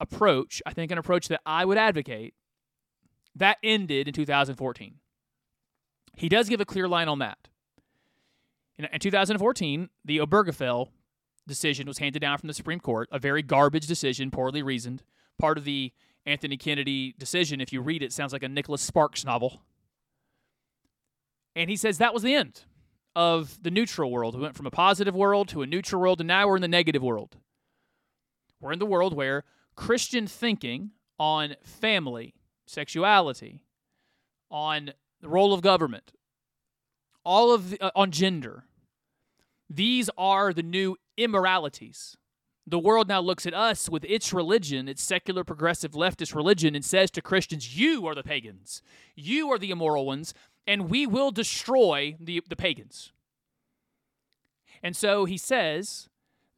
[0.00, 2.34] approach, I think an approach that I would advocate,
[3.36, 4.94] that ended in 2014.
[6.16, 7.38] He does give a clear line on that.
[8.78, 10.88] In, in 2014, the Obergefell
[11.46, 15.02] decision was handed down from the Supreme Court, a very garbage decision, poorly reasoned.
[15.38, 15.92] Part of the
[16.26, 19.62] Anthony Kennedy decision, if you read it, sounds like a Nicholas Sparks novel.
[21.56, 22.64] And he says that was the end
[23.14, 24.34] of the neutral world.
[24.34, 26.68] We went from a positive world to a neutral world, and now we're in the
[26.68, 27.36] negative world.
[28.60, 29.44] We're in the world where
[29.76, 32.34] Christian thinking on family,
[32.66, 33.62] sexuality,
[34.50, 36.12] on the role of government,
[37.24, 38.64] all of the, uh, on gender,
[39.68, 42.16] these are the new immoralities.
[42.66, 46.84] The world now looks at us with its religion, its secular, progressive, leftist religion, and
[46.84, 48.80] says to Christians, You are the pagans.
[49.14, 50.32] You are the immoral ones,
[50.66, 53.12] and we will destroy the, the pagans.
[54.82, 56.08] And so he says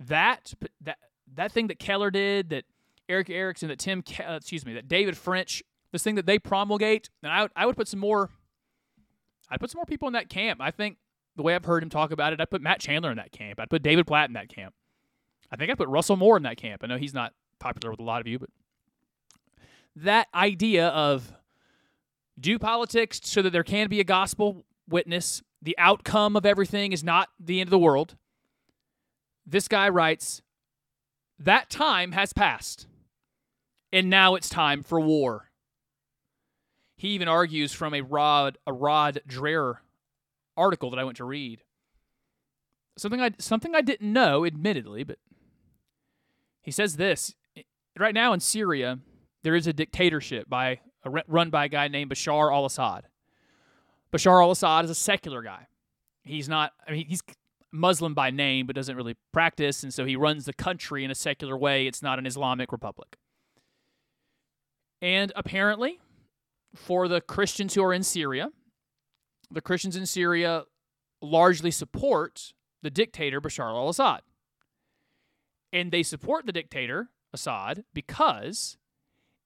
[0.01, 0.99] that, that
[1.35, 2.65] that thing that Keller did, that
[3.09, 6.39] Erick Erickson, that Tim, Ke- uh, excuse me, that David French, this thing that they
[6.39, 8.31] promulgate, and I would, I would put some more,
[9.49, 10.61] I'd put some more people in that camp.
[10.61, 10.99] I think
[11.37, 13.61] the way I've heard him talk about it, I'd put Matt Chandler in that camp.
[13.61, 14.75] I'd put David Platt in that camp.
[15.51, 16.83] I think I'd put Russell Moore in that camp.
[16.83, 18.51] I know he's not popular with a lot of you, but
[19.95, 21.33] that idea of
[22.39, 27.03] do politics so that there can be a gospel witness, the outcome of everything is
[27.03, 28.17] not the end of the world.
[29.47, 30.43] This guy writes,
[31.39, 32.87] that time has passed,
[33.93, 35.51] and now it's time for war.
[36.97, 39.79] He even argues from a Rod a Rod Dreher
[40.57, 41.63] article that I went to read.
[42.97, 45.19] Something I something I didn't know, admittedly, but
[46.63, 47.35] he says this
[47.99, 48.99] right now in Syria
[49.43, 50.81] there is a dictatorship by
[51.29, 53.05] run by a guy named Bashar al-Assad.
[54.13, 55.69] Bashar al-Assad is a secular guy.
[56.23, 56.73] He's not.
[56.87, 57.23] I mean, he's
[57.73, 61.15] Muslim by name, but doesn't really practice, and so he runs the country in a
[61.15, 61.87] secular way.
[61.87, 63.17] It's not an Islamic republic.
[65.03, 66.01] And apparently,
[66.75, 68.49] for the Christians who are in Syria,
[69.51, 70.65] the Christians in Syria
[71.21, 74.23] largely support the dictator Bashar al Assad.
[75.73, 78.79] And they support the dictator, Assad, because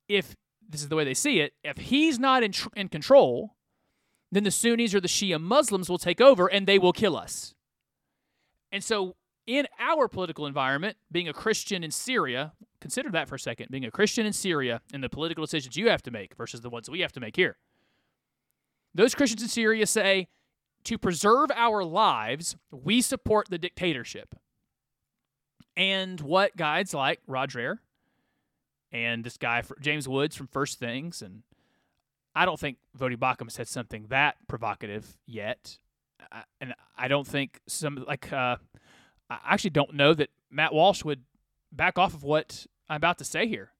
[0.09, 0.37] if
[0.71, 3.57] this is the way they see it, if he's not in, tr- in control,
[4.33, 7.55] then the Sunnis or the Shia Muslims will take over and they will kill us.
[8.71, 13.39] And so, in our political environment, being a Christian in Syria, consider that for a
[13.39, 16.61] second being a Christian in Syria and the political decisions you have to make versus
[16.61, 17.57] the ones we have to make here.
[18.95, 20.29] Those Christians in Syria say,
[20.85, 24.35] to preserve our lives, we support the dictatorship.
[25.77, 27.79] And what guides like Dreher
[28.93, 31.43] and this guy, James Woods from First Things, and
[32.35, 35.79] I don't think Voddie Baucham said something that provocative yet.
[36.33, 38.57] I- And I don't think some, like, uh,
[39.31, 41.23] I actually don't know that Matt Walsh would
[41.73, 43.73] back off of what I'm about to say here.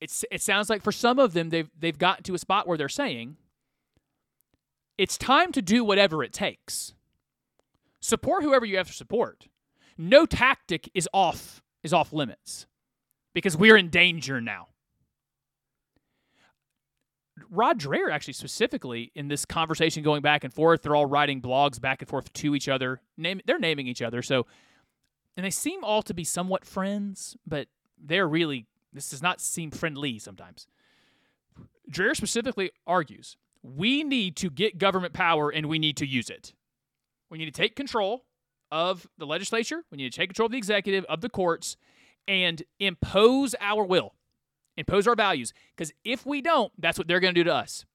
[0.00, 2.78] It's, it sounds like for some of them, they've, they've gotten to a spot where
[2.78, 3.36] they're saying,
[4.96, 6.94] it's time to do whatever it takes.
[8.00, 9.48] Support whoever you have to support.
[9.96, 12.66] No tactic is off is off limits
[13.34, 14.68] because we're in danger now.
[17.50, 21.80] Rod Dreher actually specifically in this conversation going back and forth, they're all writing blogs
[21.80, 23.00] back and forth to each other.
[23.16, 24.22] Name they're naming each other.
[24.22, 24.46] So
[25.36, 27.68] and they seem all to be somewhat friends, but
[28.02, 30.66] they're really this does not seem friendly sometimes.
[31.90, 36.54] Dreher specifically argues we need to get government power and we need to use it.
[37.30, 38.24] We need to take control
[38.70, 41.76] of the legislature, we need to take control of the executive, of the courts,
[42.28, 44.14] and impose our will,
[44.76, 45.52] impose our values.
[45.74, 47.86] Because if we don't, that's what they're going to do to us.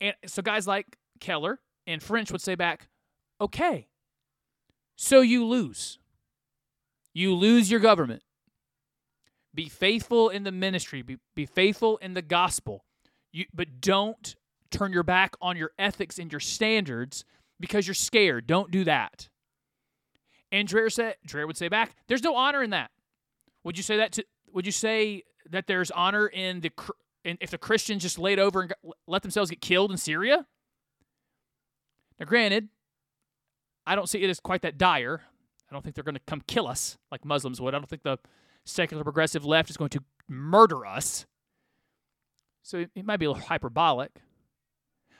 [0.00, 2.88] And so guys like Keller and French would say back,
[3.40, 3.86] okay,
[4.96, 5.98] so you lose.
[7.14, 8.22] You lose your government.
[9.54, 12.84] Be faithful in the ministry, be, be faithful in the gospel.
[13.32, 14.36] You, but don't
[14.70, 17.24] turn your back on your ethics and your standards
[17.58, 18.46] because you're scared.
[18.46, 19.30] Don't do that.
[20.52, 22.90] And Dreher said, Dreher would say back, "There's no honor in that."
[23.66, 24.12] Would you say that?
[24.12, 26.70] To, would you say that there's honor in the
[27.24, 30.46] in, if the Christians just laid over and got, let themselves get killed in Syria?
[32.20, 32.68] Now, granted,
[33.84, 35.22] I don't see it as quite that dire.
[35.68, 37.74] I don't think they're going to come kill us like Muslims would.
[37.74, 38.18] I don't think the
[38.64, 41.26] secular progressive left is going to murder us.
[42.62, 44.12] So it, it might be a little hyperbolic.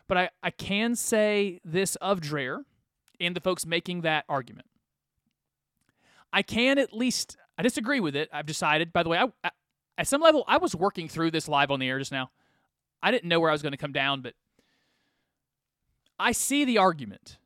[0.06, 2.60] But I, I can say this of Dreher
[3.18, 4.68] and the folks making that argument.
[6.32, 8.28] I can at least, I disagree with it.
[8.32, 9.50] I've decided, by the way, I, I,
[9.98, 12.30] at some level, I was working through this live on the air just now.
[13.02, 14.34] I didn't know where I was going to come down, but
[16.18, 17.38] I see the argument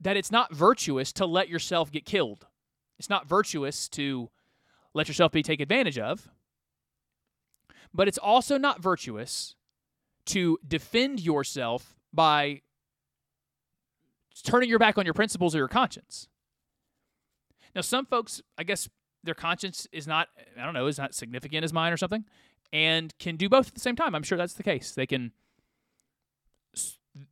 [0.00, 2.46] that it's not virtuous to let yourself get killed.
[2.98, 4.30] It's not virtuous to
[4.92, 6.28] let yourself be taken advantage of.
[7.92, 9.54] But it's also not virtuous
[10.26, 12.62] to defend yourself by
[14.42, 16.28] turning your back on your principles or your conscience.
[17.74, 18.88] Now, some folks, I guess
[19.24, 20.28] their conscience is not,
[20.60, 22.24] I don't know, is not significant as mine or something,
[22.72, 24.14] and can do both at the same time.
[24.14, 24.92] I'm sure that's the case.
[24.92, 25.32] They can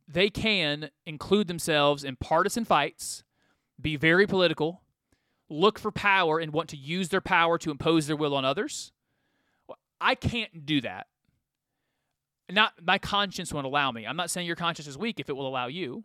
[0.07, 3.23] they can include themselves in partisan fights,
[3.79, 4.81] be very political,
[5.49, 8.91] look for power and want to use their power to impose their will on others.
[9.99, 11.07] I can't do that.
[12.51, 14.05] Not my conscience won't allow me.
[14.05, 16.03] I'm not saying your conscience is weak if it will allow you,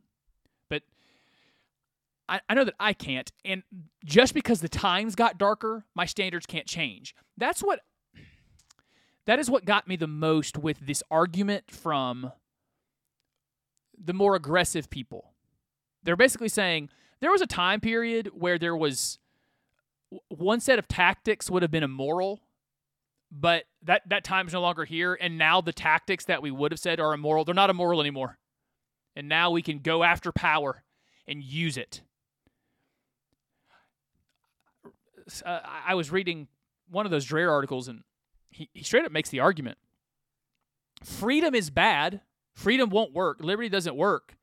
[2.29, 3.31] I, I know that I can't.
[3.45, 3.63] And
[4.05, 7.15] just because the times got darker, my standards can't change.
[7.37, 7.81] That's what
[9.27, 12.33] that is what got me the most with this argument from
[14.03, 15.35] the more aggressive people.
[16.03, 16.89] They're basically saying
[17.21, 19.19] there was a time period where there was
[20.29, 22.41] one set of tactics would have been immoral,
[23.31, 26.73] but that that time is no longer here and now the tactics that we would
[26.73, 28.39] have said are immoral, they're not immoral anymore.
[29.15, 30.85] And now we can go after power
[31.27, 32.01] and use it.
[35.45, 36.49] Uh, I was reading
[36.91, 38.03] one of those Dreher articles and
[38.51, 39.79] he, he straight up makes the argument
[41.05, 42.21] freedom is bad
[42.59, 43.39] Freedom won't work.
[43.41, 44.37] Liberty doesn't work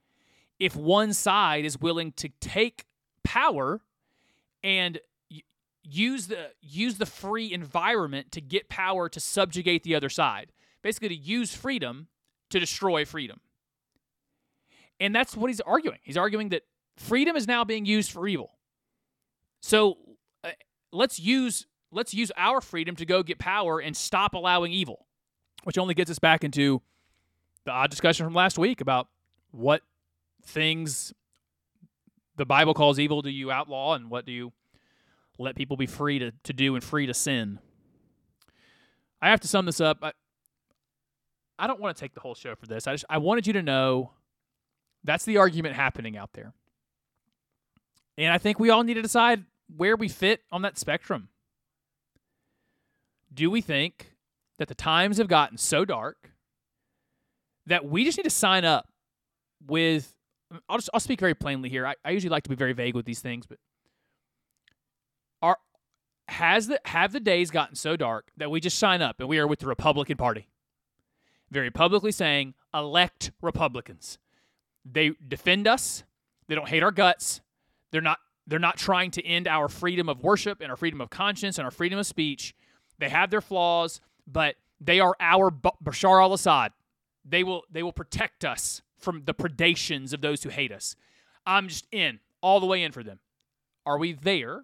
[0.57, 2.85] if one side is willing to take
[3.25, 3.81] power
[4.63, 4.99] and
[5.83, 10.53] use the use the free environment to get power to subjugate the other side.
[10.81, 12.07] Basically to use freedom
[12.51, 13.41] to destroy freedom.
[15.01, 15.99] And that's what he's arguing.
[16.01, 16.61] He's arguing that
[16.95, 18.51] freedom is now being used for evil.
[19.61, 19.97] So
[20.95, 25.05] let's use let's use our freedom to go get power and stop allowing evil,
[25.63, 26.81] which only gets us back into
[27.65, 29.07] the odd discussion from last week about
[29.51, 29.81] what
[30.43, 31.13] things
[32.35, 34.51] the Bible calls evil do you outlaw and what do you
[35.37, 37.59] let people be free to, to do and free to sin.
[39.21, 39.99] I have to sum this up.
[40.01, 40.13] I,
[41.57, 42.87] I don't want to take the whole show for this.
[42.87, 44.11] I just I wanted you to know
[45.03, 46.53] that's the argument happening out there.
[48.17, 49.43] And I think we all need to decide
[49.75, 51.29] where we fit on that spectrum.
[53.33, 54.15] Do we think
[54.57, 56.31] that the times have gotten so dark
[57.65, 58.89] that we just need to sign up
[59.65, 60.15] with
[60.69, 61.85] I'll just I'll speak very plainly here.
[61.85, 63.57] I, I usually like to be very vague with these things, but
[65.41, 65.57] are
[66.27, 69.39] has the have the days gotten so dark that we just sign up and we
[69.39, 70.47] are with the Republican Party?
[71.51, 74.17] Very publicly saying, elect Republicans.
[74.83, 76.03] They defend us.
[76.47, 77.41] They don't hate our guts.
[77.91, 81.09] They're not they're not trying to end our freedom of worship and our freedom of
[81.09, 82.55] conscience and our freedom of speech.
[82.99, 86.71] They have their flaws, but they are our Bashar al-Assad.
[87.23, 90.95] They will they will protect us from the predations of those who hate us.
[91.45, 93.19] I'm just in, all the way in for them.
[93.85, 94.63] Are we there?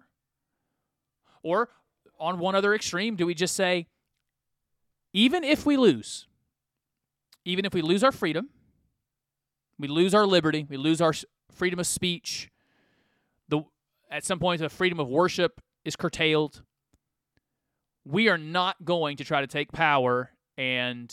[1.42, 1.68] Or
[2.18, 3.88] on one other extreme, do we just say,
[5.12, 6.26] even if we lose,
[7.44, 8.48] even if we lose our freedom,
[9.78, 11.12] we lose our liberty, we lose our
[11.50, 12.50] freedom of speech,
[14.12, 16.62] at some point the freedom of worship is curtailed.
[18.04, 21.12] We are not going to try to take power and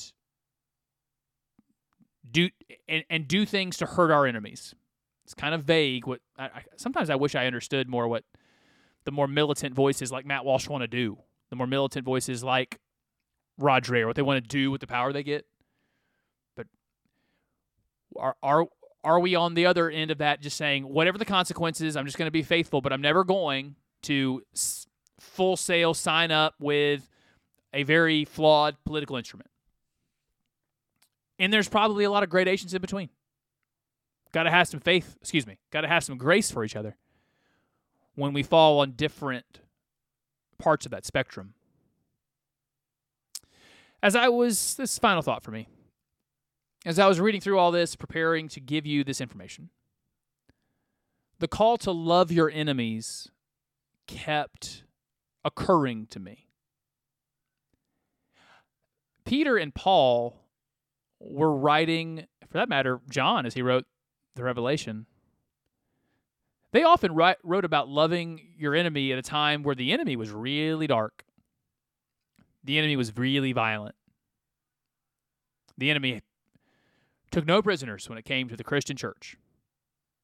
[2.30, 2.50] do
[2.88, 4.76] and, and do things to hurt our enemies.
[5.24, 6.06] It's kind of vague.
[6.08, 8.24] What I, I, sometimes I wish I understood more what
[9.06, 11.18] the more militant voices like Matt Walsh want to do.
[11.50, 12.80] The more militant voices like
[13.58, 15.46] Rod Dreher, what they want to do with the power they get.
[16.56, 16.68] But
[18.18, 18.68] are are
[19.04, 22.18] are we on the other end of that, just saying whatever the consequences, I'm just
[22.18, 24.44] going to be faithful, but I'm never going to
[25.20, 27.10] full sail sign up with
[27.74, 29.50] a very flawed political instrument.
[31.38, 33.10] And there's probably a lot of gradations in between.
[34.32, 36.98] Got to have some faith, excuse me, got to have some grace for each other
[38.16, 39.62] when we fall on different
[40.58, 41.54] parts of that spectrum.
[44.04, 45.68] As I was, this is final thought for me.
[46.86, 49.70] As I was reading through all this, preparing to give you this information,
[51.40, 53.30] the call to love your enemies
[54.08, 54.84] kept
[55.44, 56.48] occurring to me.
[59.26, 60.42] Peter and Paul
[61.20, 63.86] were writing, for that matter, John, as he wrote
[64.36, 65.06] the Revelation,
[66.72, 70.32] they often write, wrote about loving your enemy at a time where the enemy was
[70.32, 71.24] really dark.
[72.64, 73.96] The enemy was really violent.
[75.78, 76.22] The enemy
[77.32, 79.38] took no prisoners when it came to the Christian church.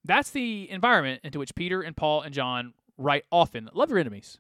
[0.04, 4.40] That's the environment into which Peter and Paul and John write often love your enemies.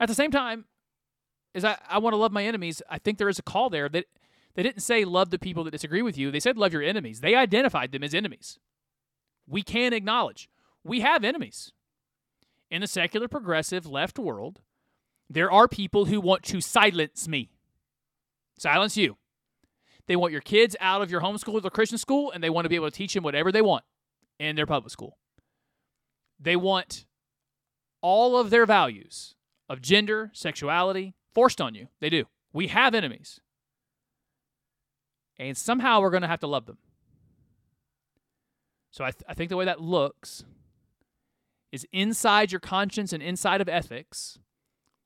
[0.00, 0.64] At the same time,
[1.54, 3.88] as I, I want to love my enemies, I think there is a call there
[3.88, 4.06] that
[4.54, 6.30] they didn't say love the people that disagree with you.
[6.30, 7.20] They said love your enemies.
[7.20, 8.58] They identified them as enemies.
[9.46, 10.48] We can acknowledge
[10.84, 11.72] we have enemies.
[12.70, 14.60] In the secular progressive left world,
[15.28, 17.50] there are people who want to silence me,
[18.58, 19.16] silence you.
[20.08, 22.68] They want your kids out of your homeschool or Christian school, and they want to
[22.68, 23.84] be able to teach them whatever they want
[24.38, 25.18] in their public school.
[26.40, 27.06] They want
[28.00, 29.36] all of their values
[29.68, 31.88] of gender, sexuality forced on you.
[32.00, 32.24] They do.
[32.52, 33.40] We have enemies.
[35.38, 36.78] And somehow we're going to have to love them.
[38.90, 40.44] So I, th- I think the way that looks
[41.70, 44.38] is inside your conscience and inside of ethics,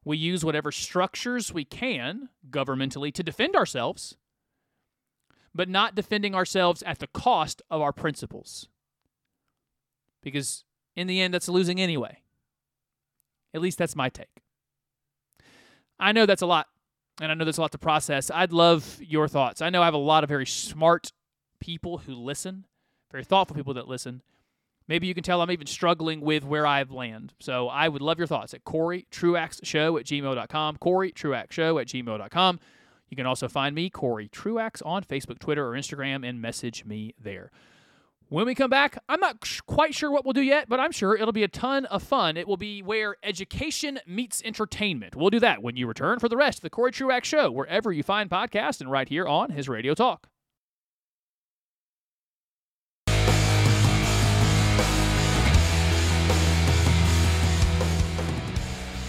[0.05, 4.17] we use whatever structures we can governmentally to defend ourselves,
[5.57, 8.69] but not defending ourselves at the cost of our principles.
[10.23, 12.19] Because in the end, that's losing anyway.
[13.55, 14.43] At least that's my take.
[15.99, 16.67] I know that's a lot,
[17.21, 18.31] and I know there's a lot to process.
[18.31, 19.63] I'd love your thoughts.
[19.63, 21.13] I know I have a lot of very smart
[21.59, 22.67] people who listen,
[23.11, 24.23] very thoughtful people that listen.
[24.89, 27.35] Maybe you can tell I'm even struggling with where I've land.
[27.41, 30.77] So I would love your thoughts at Corey Truax Show at gmail.com.
[30.77, 32.61] Corey Truax Show at gmail.com.
[33.09, 37.15] You can also find me, Corey Truax, on Facebook, Twitter, or Instagram and message me
[37.23, 37.51] there.
[38.29, 39.37] When we come back, I'm not
[39.67, 42.37] quite sure what we'll do yet, but I'm sure it'll be a ton of fun.
[42.37, 45.15] It will be where education meets entertainment.
[45.15, 47.93] We'll do that when you return for the rest of the Corey Truax Show, wherever
[47.93, 50.29] you find podcasts and right here on his Radio Talk.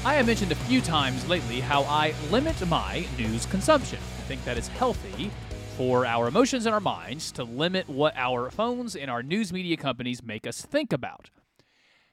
[0.08, 4.00] I have mentioned a few times lately how I limit my news consumption.
[4.00, 5.30] I think that is healthy
[5.76, 9.76] for our emotions and our minds to limit what our phones and our news media
[9.76, 11.30] companies make us think about.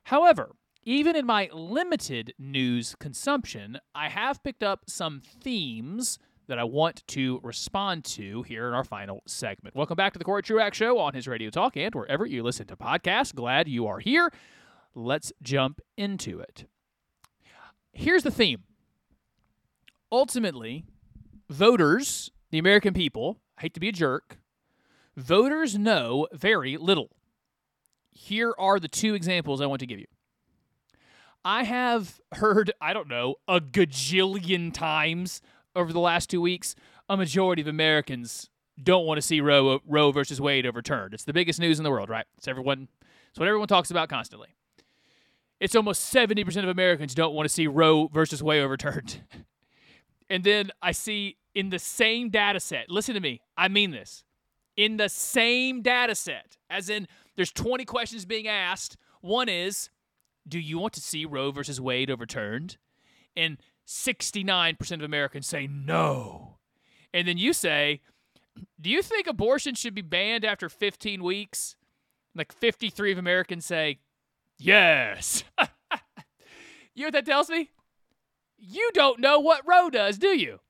[0.02, 6.18] However, even in my limited news consumption, I have picked up some themes
[6.48, 9.76] that I want to respond to here in our final segment.
[9.76, 12.66] Welcome back to the Corey Truax Show on his Radio Talk and wherever you listen
[12.66, 13.32] to podcasts.
[13.32, 14.32] Glad you are here.
[14.96, 16.66] Let's jump into it.
[17.94, 18.64] Here's the theme.
[20.10, 20.84] Ultimately,
[21.48, 24.38] voters, the American people, I hate to be a jerk,
[25.16, 27.10] voters know very little.
[28.10, 30.06] Here are the two examples I want to give you.
[31.44, 35.40] I have heard, I don't know, a gajillion times
[35.76, 36.74] over the last two weeks,
[37.08, 38.50] a majority of Americans
[38.82, 41.14] don't want to see Roe, Roe versus Wade overturned.
[41.14, 42.26] It's the biggest news in the world, right?
[42.38, 42.88] It's everyone.
[43.30, 44.48] It's what everyone talks about constantly.
[45.64, 49.22] It's almost seventy percent of Americans don't want to see Roe versus Wade overturned.
[50.28, 52.90] and then I see in the same data set.
[52.90, 53.40] Listen to me.
[53.56, 54.24] I mean this.
[54.76, 58.98] In the same data set, as in there's 20 questions being asked.
[59.22, 59.88] One is,
[60.46, 62.76] do you want to see Roe versus Wade overturned?
[63.34, 63.56] And
[63.86, 66.58] 69% of Americans say no.
[67.14, 68.02] And then you say,
[68.78, 71.74] do you think abortion should be banned after 15 weeks?
[72.34, 74.00] Like 53 of Americans say,
[74.58, 75.44] yes.
[76.94, 77.70] you know what that tells me?
[78.58, 80.60] You don't know what Roe does, do you?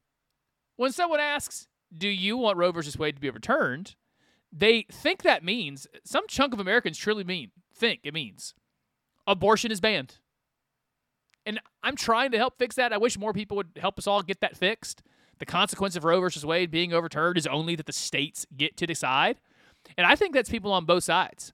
[0.77, 3.95] When someone asks, do you want Roe versus Wade to be overturned?
[4.53, 8.55] They think that means, some chunk of Americans truly mean, think it means
[9.27, 10.19] abortion is banned.
[11.47, 12.93] And I'm trying to help fix that.
[12.93, 15.03] I wish more people would help us all get that fixed.
[15.39, 18.87] The consequence of Roe versus Wade being overturned is only that the states get to
[18.87, 19.39] decide.
[19.99, 21.53] And I think that's people on both sides.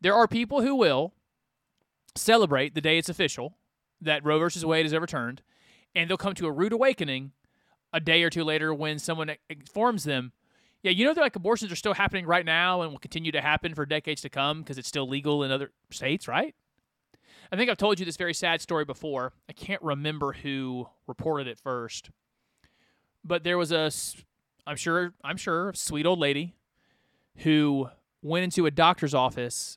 [0.00, 1.12] There are people who will
[2.16, 3.56] celebrate the day it's official
[4.00, 5.42] that Roe versus Wade is overturned,
[5.94, 7.32] and they'll come to a rude awakening
[7.92, 10.32] a day or two later when someone informs them,
[10.82, 13.40] yeah, you know that like abortions are still happening right now and will continue to
[13.40, 16.54] happen for decades to come because it's still legal in other states, right?
[17.52, 19.32] I think I've told you this very sad story before.
[19.48, 22.10] I can't remember who reported it first,
[23.24, 23.90] but there was a,
[24.66, 26.54] I'm sure, I'm sure, sweet old lady
[27.38, 27.88] who
[28.22, 29.76] went into a doctor's office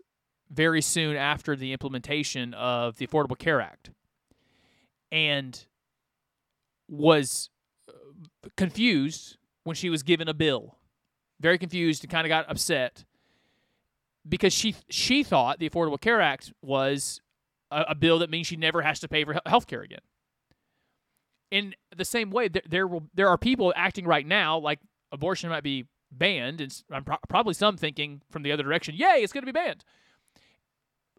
[0.54, 3.90] very soon after the implementation of the Affordable Care Act,
[5.12, 5.66] and
[6.88, 7.50] was
[7.90, 7.94] uh,
[8.56, 10.78] confused when she was given a bill.
[11.40, 13.04] Very confused and kind of got upset
[14.28, 17.20] because she she thought the Affordable Care Act was
[17.72, 20.00] a, a bill that means she never has to pay for health care again.
[21.52, 24.80] In the same way, there there, will, there are people acting right now like
[25.12, 29.22] abortion might be banned, and I'm pro- probably some thinking from the other direction, "Yay,
[29.22, 29.84] it's going to be banned."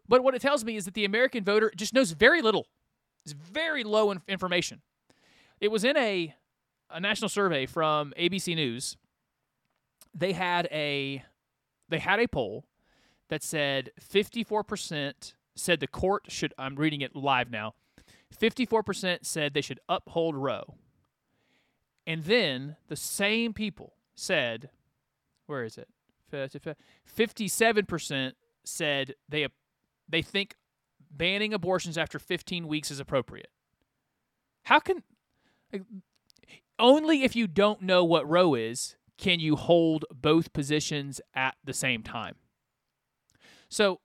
[0.07, 2.67] But what it tells me is that the American voter just knows very little.
[3.23, 4.81] It's very low in- information.
[5.59, 6.35] It was in a
[6.91, 8.97] a national survey from ABC News.
[10.13, 11.23] They had a
[11.89, 12.65] they had a poll
[13.29, 17.73] that said 54% said the court should I'm reading it live now.
[18.39, 20.75] 54% said they should uphold Roe.
[22.05, 24.69] And then the same people said
[25.47, 25.87] where is it?
[26.31, 28.31] 57%
[28.63, 29.47] said they
[30.07, 30.55] they think
[31.11, 33.49] banning abortions after 15 weeks is appropriate.
[34.63, 35.03] How can
[35.71, 35.83] like,
[36.79, 41.73] only if you don't know what Roe is can you hold both positions at the
[41.73, 42.35] same time.
[43.69, 44.01] So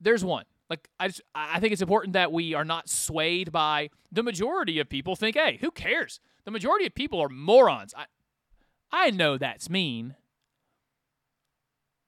[0.00, 0.44] there's one.
[0.68, 4.78] Like I just I think it's important that we are not swayed by the majority
[4.78, 6.20] of people think, hey, who cares?
[6.44, 7.94] The majority of people are morons.
[7.96, 8.06] I
[8.90, 10.16] I know that's mean.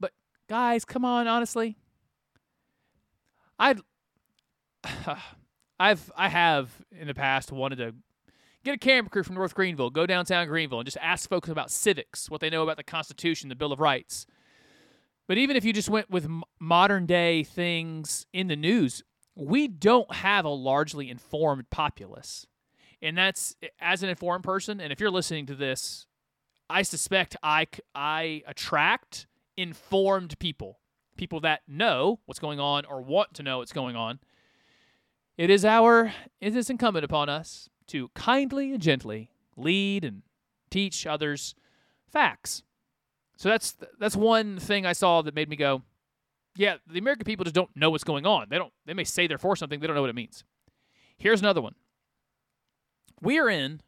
[0.00, 0.12] But
[0.48, 1.76] guys, come on, honestly.
[3.58, 3.80] I'd
[5.80, 7.94] I've I have in the past wanted to
[8.64, 11.70] get a camera crew from North Greenville, go downtown Greenville, and just ask folks about
[11.70, 14.26] civics, what they know about the Constitution, the Bill of Rights.
[15.26, 16.28] But even if you just went with
[16.58, 19.02] modern day things in the news,
[19.34, 22.46] we don't have a largely informed populace.
[23.02, 26.06] And that's as an informed person, and if you're listening to this,
[26.70, 29.26] I suspect I, I attract
[29.56, 30.80] informed people,
[31.16, 34.18] people that know what's going on or want to know what's going on.
[35.36, 40.22] It is our it is incumbent upon us to kindly and gently lead and
[40.70, 41.54] teach others
[42.10, 42.62] facts.
[43.36, 45.82] So that's that's one thing I saw that made me go,
[46.56, 48.46] yeah, the American people just don't know what's going on.
[48.48, 50.44] They don't they may say they're for something, they don't know what it means.
[51.18, 51.74] Here's another one.
[53.20, 53.80] We are in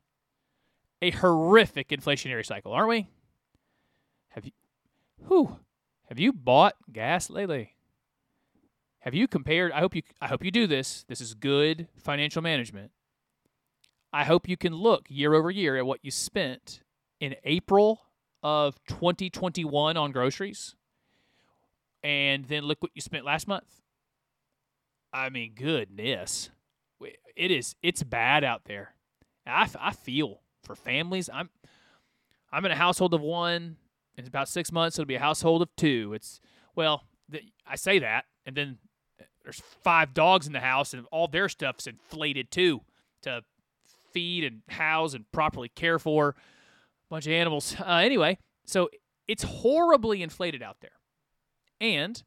[1.03, 3.09] a horrific inflationary cycle, aren't we?
[4.31, 4.53] Have you
[5.29, 5.59] whew,
[6.07, 7.75] have you bought gas lately?
[9.01, 11.05] Have you compared I hope you I hope you do this.
[11.09, 12.91] This is good financial management.
[14.13, 16.81] I hope you can look year over year at what you spent
[17.21, 18.01] in April
[18.43, 20.75] of 2021 on groceries
[22.03, 23.83] and then look what you spent last month.
[25.13, 26.51] I mean, goodness.
[27.37, 28.95] It is it's bad out there.
[29.47, 31.29] I, I feel for families.
[31.33, 31.51] I'm
[32.51, 33.77] I'm in a household of one.
[34.17, 36.13] In about six months, it'll be a household of two.
[36.15, 36.41] It's
[36.75, 38.79] well, th- I say that, and then
[39.43, 42.81] there's five dogs in the house, and all their stuff's inflated too
[43.23, 43.43] to
[44.13, 46.35] feed and house and properly care for a
[47.11, 47.77] bunch of animals.
[47.79, 48.89] Uh, anyway, so
[49.29, 50.99] it's horribly inflated out there,
[51.81, 52.23] and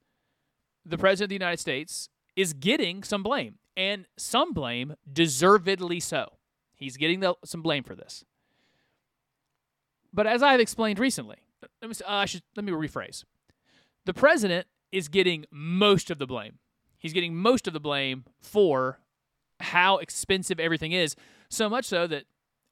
[0.86, 3.56] the president of the United States is getting some blame.
[3.76, 6.34] and some blame, deservedly so.
[6.76, 8.26] He's getting the, some blame for this.
[10.14, 11.38] But as I've explained recently,
[11.82, 13.24] let me, uh, I should, let me rephrase.
[14.06, 16.60] The president is getting most of the blame.
[16.98, 19.00] He's getting most of the blame for
[19.60, 21.16] how expensive everything is.
[21.50, 22.26] So much so that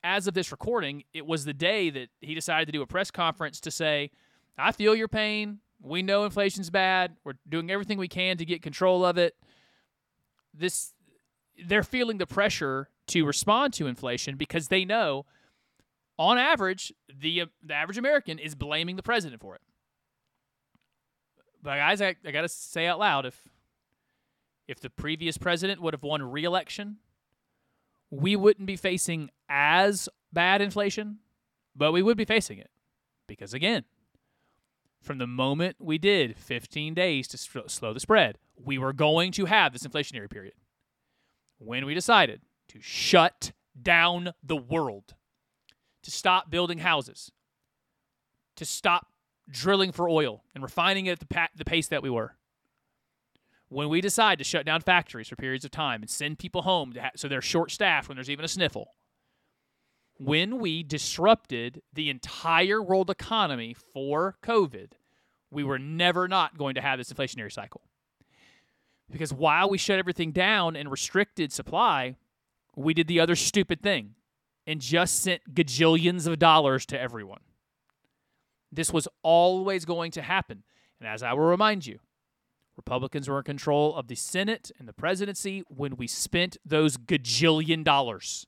[0.04, 3.12] as of this recording, it was the day that he decided to do a press
[3.12, 4.12] conference to say,
[4.58, 5.60] I feel your pain.
[5.82, 7.16] We know inflation's bad.
[7.24, 9.36] We're doing everything we can to get control of it.
[10.54, 10.94] This
[11.66, 15.26] they're feeling the pressure to respond to inflation because they know
[16.18, 19.62] on average the uh, the average American is blaming the president for it.
[21.62, 23.48] But guys, I, I got to say out loud if
[24.68, 26.98] if the previous president would have won re-election,
[28.10, 31.20] we wouldn't be facing as bad inflation,
[31.76, 32.70] but we would be facing it.
[33.28, 33.86] Because again,
[35.02, 39.46] from the moment we did 15 days to slow the spread, we were going to
[39.46, 40.54] have this inflationary period.
[41.60, 43.52] When we decided to shut
[43.82, 45.16] down the world,
[46.08, 47.34] to stop building houses,
[48.56, 49.08] to stop
[49.50, 52.38] drilling for oil and refining it at the, pa- the pace that we were,
[53.68, 56.94] when we decide to shut down factories for periods of time and send people home
[56.98, 58.94] ha- so they're short staffed when there's even a sniffle,
[60.18, 64.94] when we disrupted the entire world economy for COVID,
[65.52, 67.82] we were never not going to have this inflationary cycle.
[69.12, 72.16] Because while we shut everything down and restricted supply,
[72.78, 74.16] we did the other stupid thing
[74.68, 77.40] and just sent gajillions of dollars to everyone.
[78.72, 80.64] This was always going to happen.
[81.00, 82.00] And as I will remind you,
[82.76, 87.84] Republicans were in control of the Senate and the presidency when we spent those gajillion
[87.84, 88.46] dollars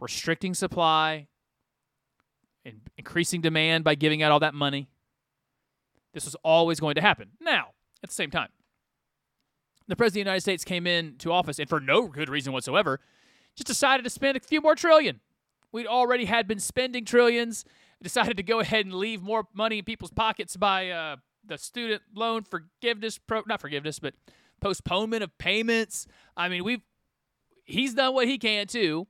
[0.00, 1.28] restricting supply
[2.64, 4.88] and increasing demand by giving out all that money.
[6.12, 7.30] This was always going to happen.
[7.40, 7.68] Now,
[8.02, 8.48] at the same time,
[9.86, 13.00] the President of the United States came into office and for no good reason whatsoever,
[13.56, 15.20] just decided to spend a few more trillion.
[15.72, 17.64] We'd already had been spending trillions,
[18.02, 22.02] decided to go ahead and leave more money in people's pockets by uh, the student
[22.14, 24.14] loan forgiveness pro not forgiveness, but
[24.60, 26.06] postponement of payments.
[26.36, 26.82] I mean, we've
[27.64, 29.06] he's done what he can too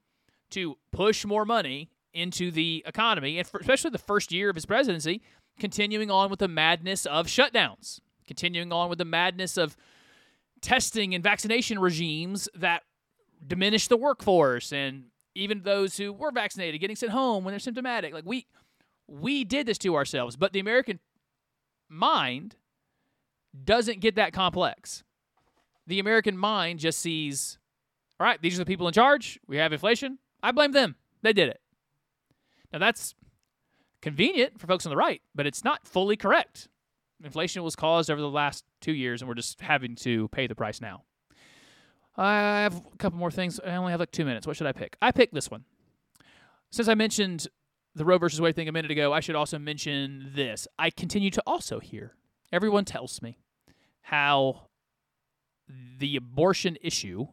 [0.51, 5.21] to push more money into the economy, and especially the first year of his presidency,
[5.59, 9.77] continuing on with the madness of shutdowns, continuing on with the madness of
[10.61, 12.83] testing and vaccination regimes that
[13.47, 18.13] diminish the workforce and even those who were vaccinated getting sent home when they're symptomatic.
[18.13, 18.47] Like we
[19.07, 20.99] we did this to ourselves, but the American
[21.89, 22.57] mind
[23.65, 25.05] doesn't get that complex.
[25.87, 27.59] The American mind just sees,
[28.19, 29.39] all right, these are the people in charge.
[29.47, 30.19] We have inflation.
[30.43, 30.97] I blame them.
[31.23, 31.61] They did it.
[32.73, 33.15] Now that's
[34.01, 36.69] convenient for folks on the right, but it's not fully correct.
[37.23, 40.55] Inflation was caused over the last two years, and we're just having to pay the
[40.55, 41.05] price now.
[42.17, 43.59] I have a couple more things.
[43.65, 44.47] I only have like two minutes.
[44.47, 44.97] What should I pick?
[45.03, 45.65] I picked this one.
[46.71, 47.49] Since I mentioned
[47.95, 50.67] the Roe versus Wade thing a minute ago, I should also mention this.
[50.79, 52.15] I continue to also hear
[52.53, 53.39] everyone tells me
[54.03, 54.69] how
[55.99, 57.27] the abortion issue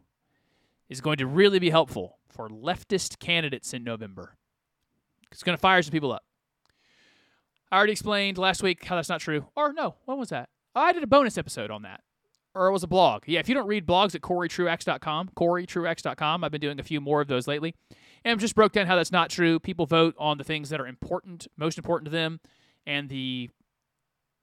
[0.90, 4.38] is going to really be helpful for leftist candidates in November.
[5.32, 6.24] It's going to fire some people up.
[7.72, 9.48] I already explained last week how that's not true.
[9.56, 10.50] Or no, when was that?
[10.76, 12.02] I did a bonus episode on that.
[12.54, 13.24] Or it was a blog.
[13.28, 17.22] Yeah, if you don't read blogs at CoreyTruax.com, CoreyTruax.com, I've been doing a few more
[17.22, 17.74] of those lately.
[18.26, 19.60] And just broke down how that's not true.
[19.60, 22.40] People vote on the things that are important, most important to them,
[22.86, 23.50] and the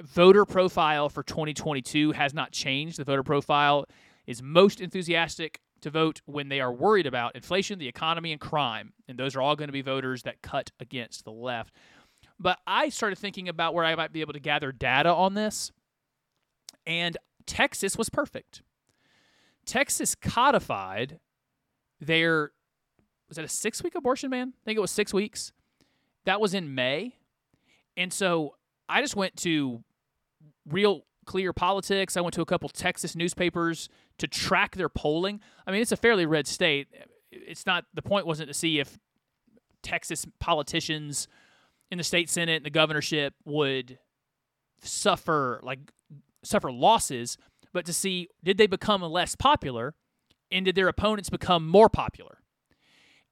[0.02, 2.98] voter profile for 2022 has not changed.
[2.98, 3.84] The voter profile
[4.26, 8.92] is most enthusiastic to vote when they are worried about inflation, the economy, and crime.
[9.06, 11.72] And those are all going to be voters that cut against the left.
[12.38, 15.72] But I started thinking about where I might be able to gather data on this,
[16.86, 17.16] and
[17.48, 18.62] Texas was perfect.
[19.64, 21.18] Texas codified
[22.00, 22.52] their
[23.28, 24.52] was that a six week abortion ban?
[24.54, 25.52] I think it was six weeks.
[26.24, 27.16] That was in May.
[27.96, 28.54] And so
[28.88, 29.82] I just went to
[30.66, 32.16] real clear politics.
[32.16, 33.88] I went to a couple Texas newspapers
[34.18, 35.40] to track their polling.
[35.66, 36.88] I mean, it's a fairly red state.
[37.30, 38.98] It's not the point wasn't to see if
[39.82, 41.28] Texas politicians
[41.90, 43.98] in the state senate and the governorship would
[44.80, 45.80] suffer like
[46.42, 47.36] suffer losses,
[47.72, 49.94] but to see did they become less popular
[50.50, 52.38] and did their opponents become more popular?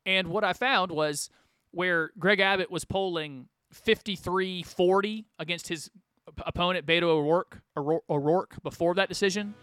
[0.05, 1.31] And what I found was
[1.73, 5.91] where Greg Abbott was polling 53 40 against his
[6.39, 9.55] opponent, Beto O'Rourke, O'Rourke, before that decision.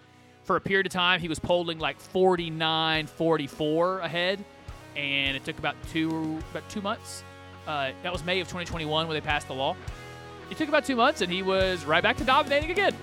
[0.44, 4.44] For a period of time, he was polling like 49 44 ahead.
[4.96, 7.24] And it took about two about two months.
[7.66, 9.76] Uh, that was May of 2021 when they passed the law.
[10.52, 12.94] It took about two months, and he was right back to dominating again.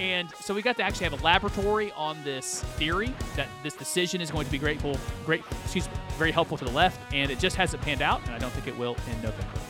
[0.00, 4.20] And so we got to actually have a laboratory on this theory that this decision
[4.20, 7.38] is going to be grateful, great, excuse me, very helpful to the left, and it
[7.38, 9.60] just hasn't panned out, and I don't think it will in November.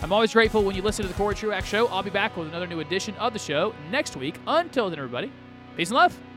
[0.00, 1.88] I'm always grateful when you listen to the Corey Truax Show.
[1.88, 4.36] I'll be back with another new edition of the show next week.
[4.46, 5.32] Until then, everybody,
[5.76, 6.27] peace and love.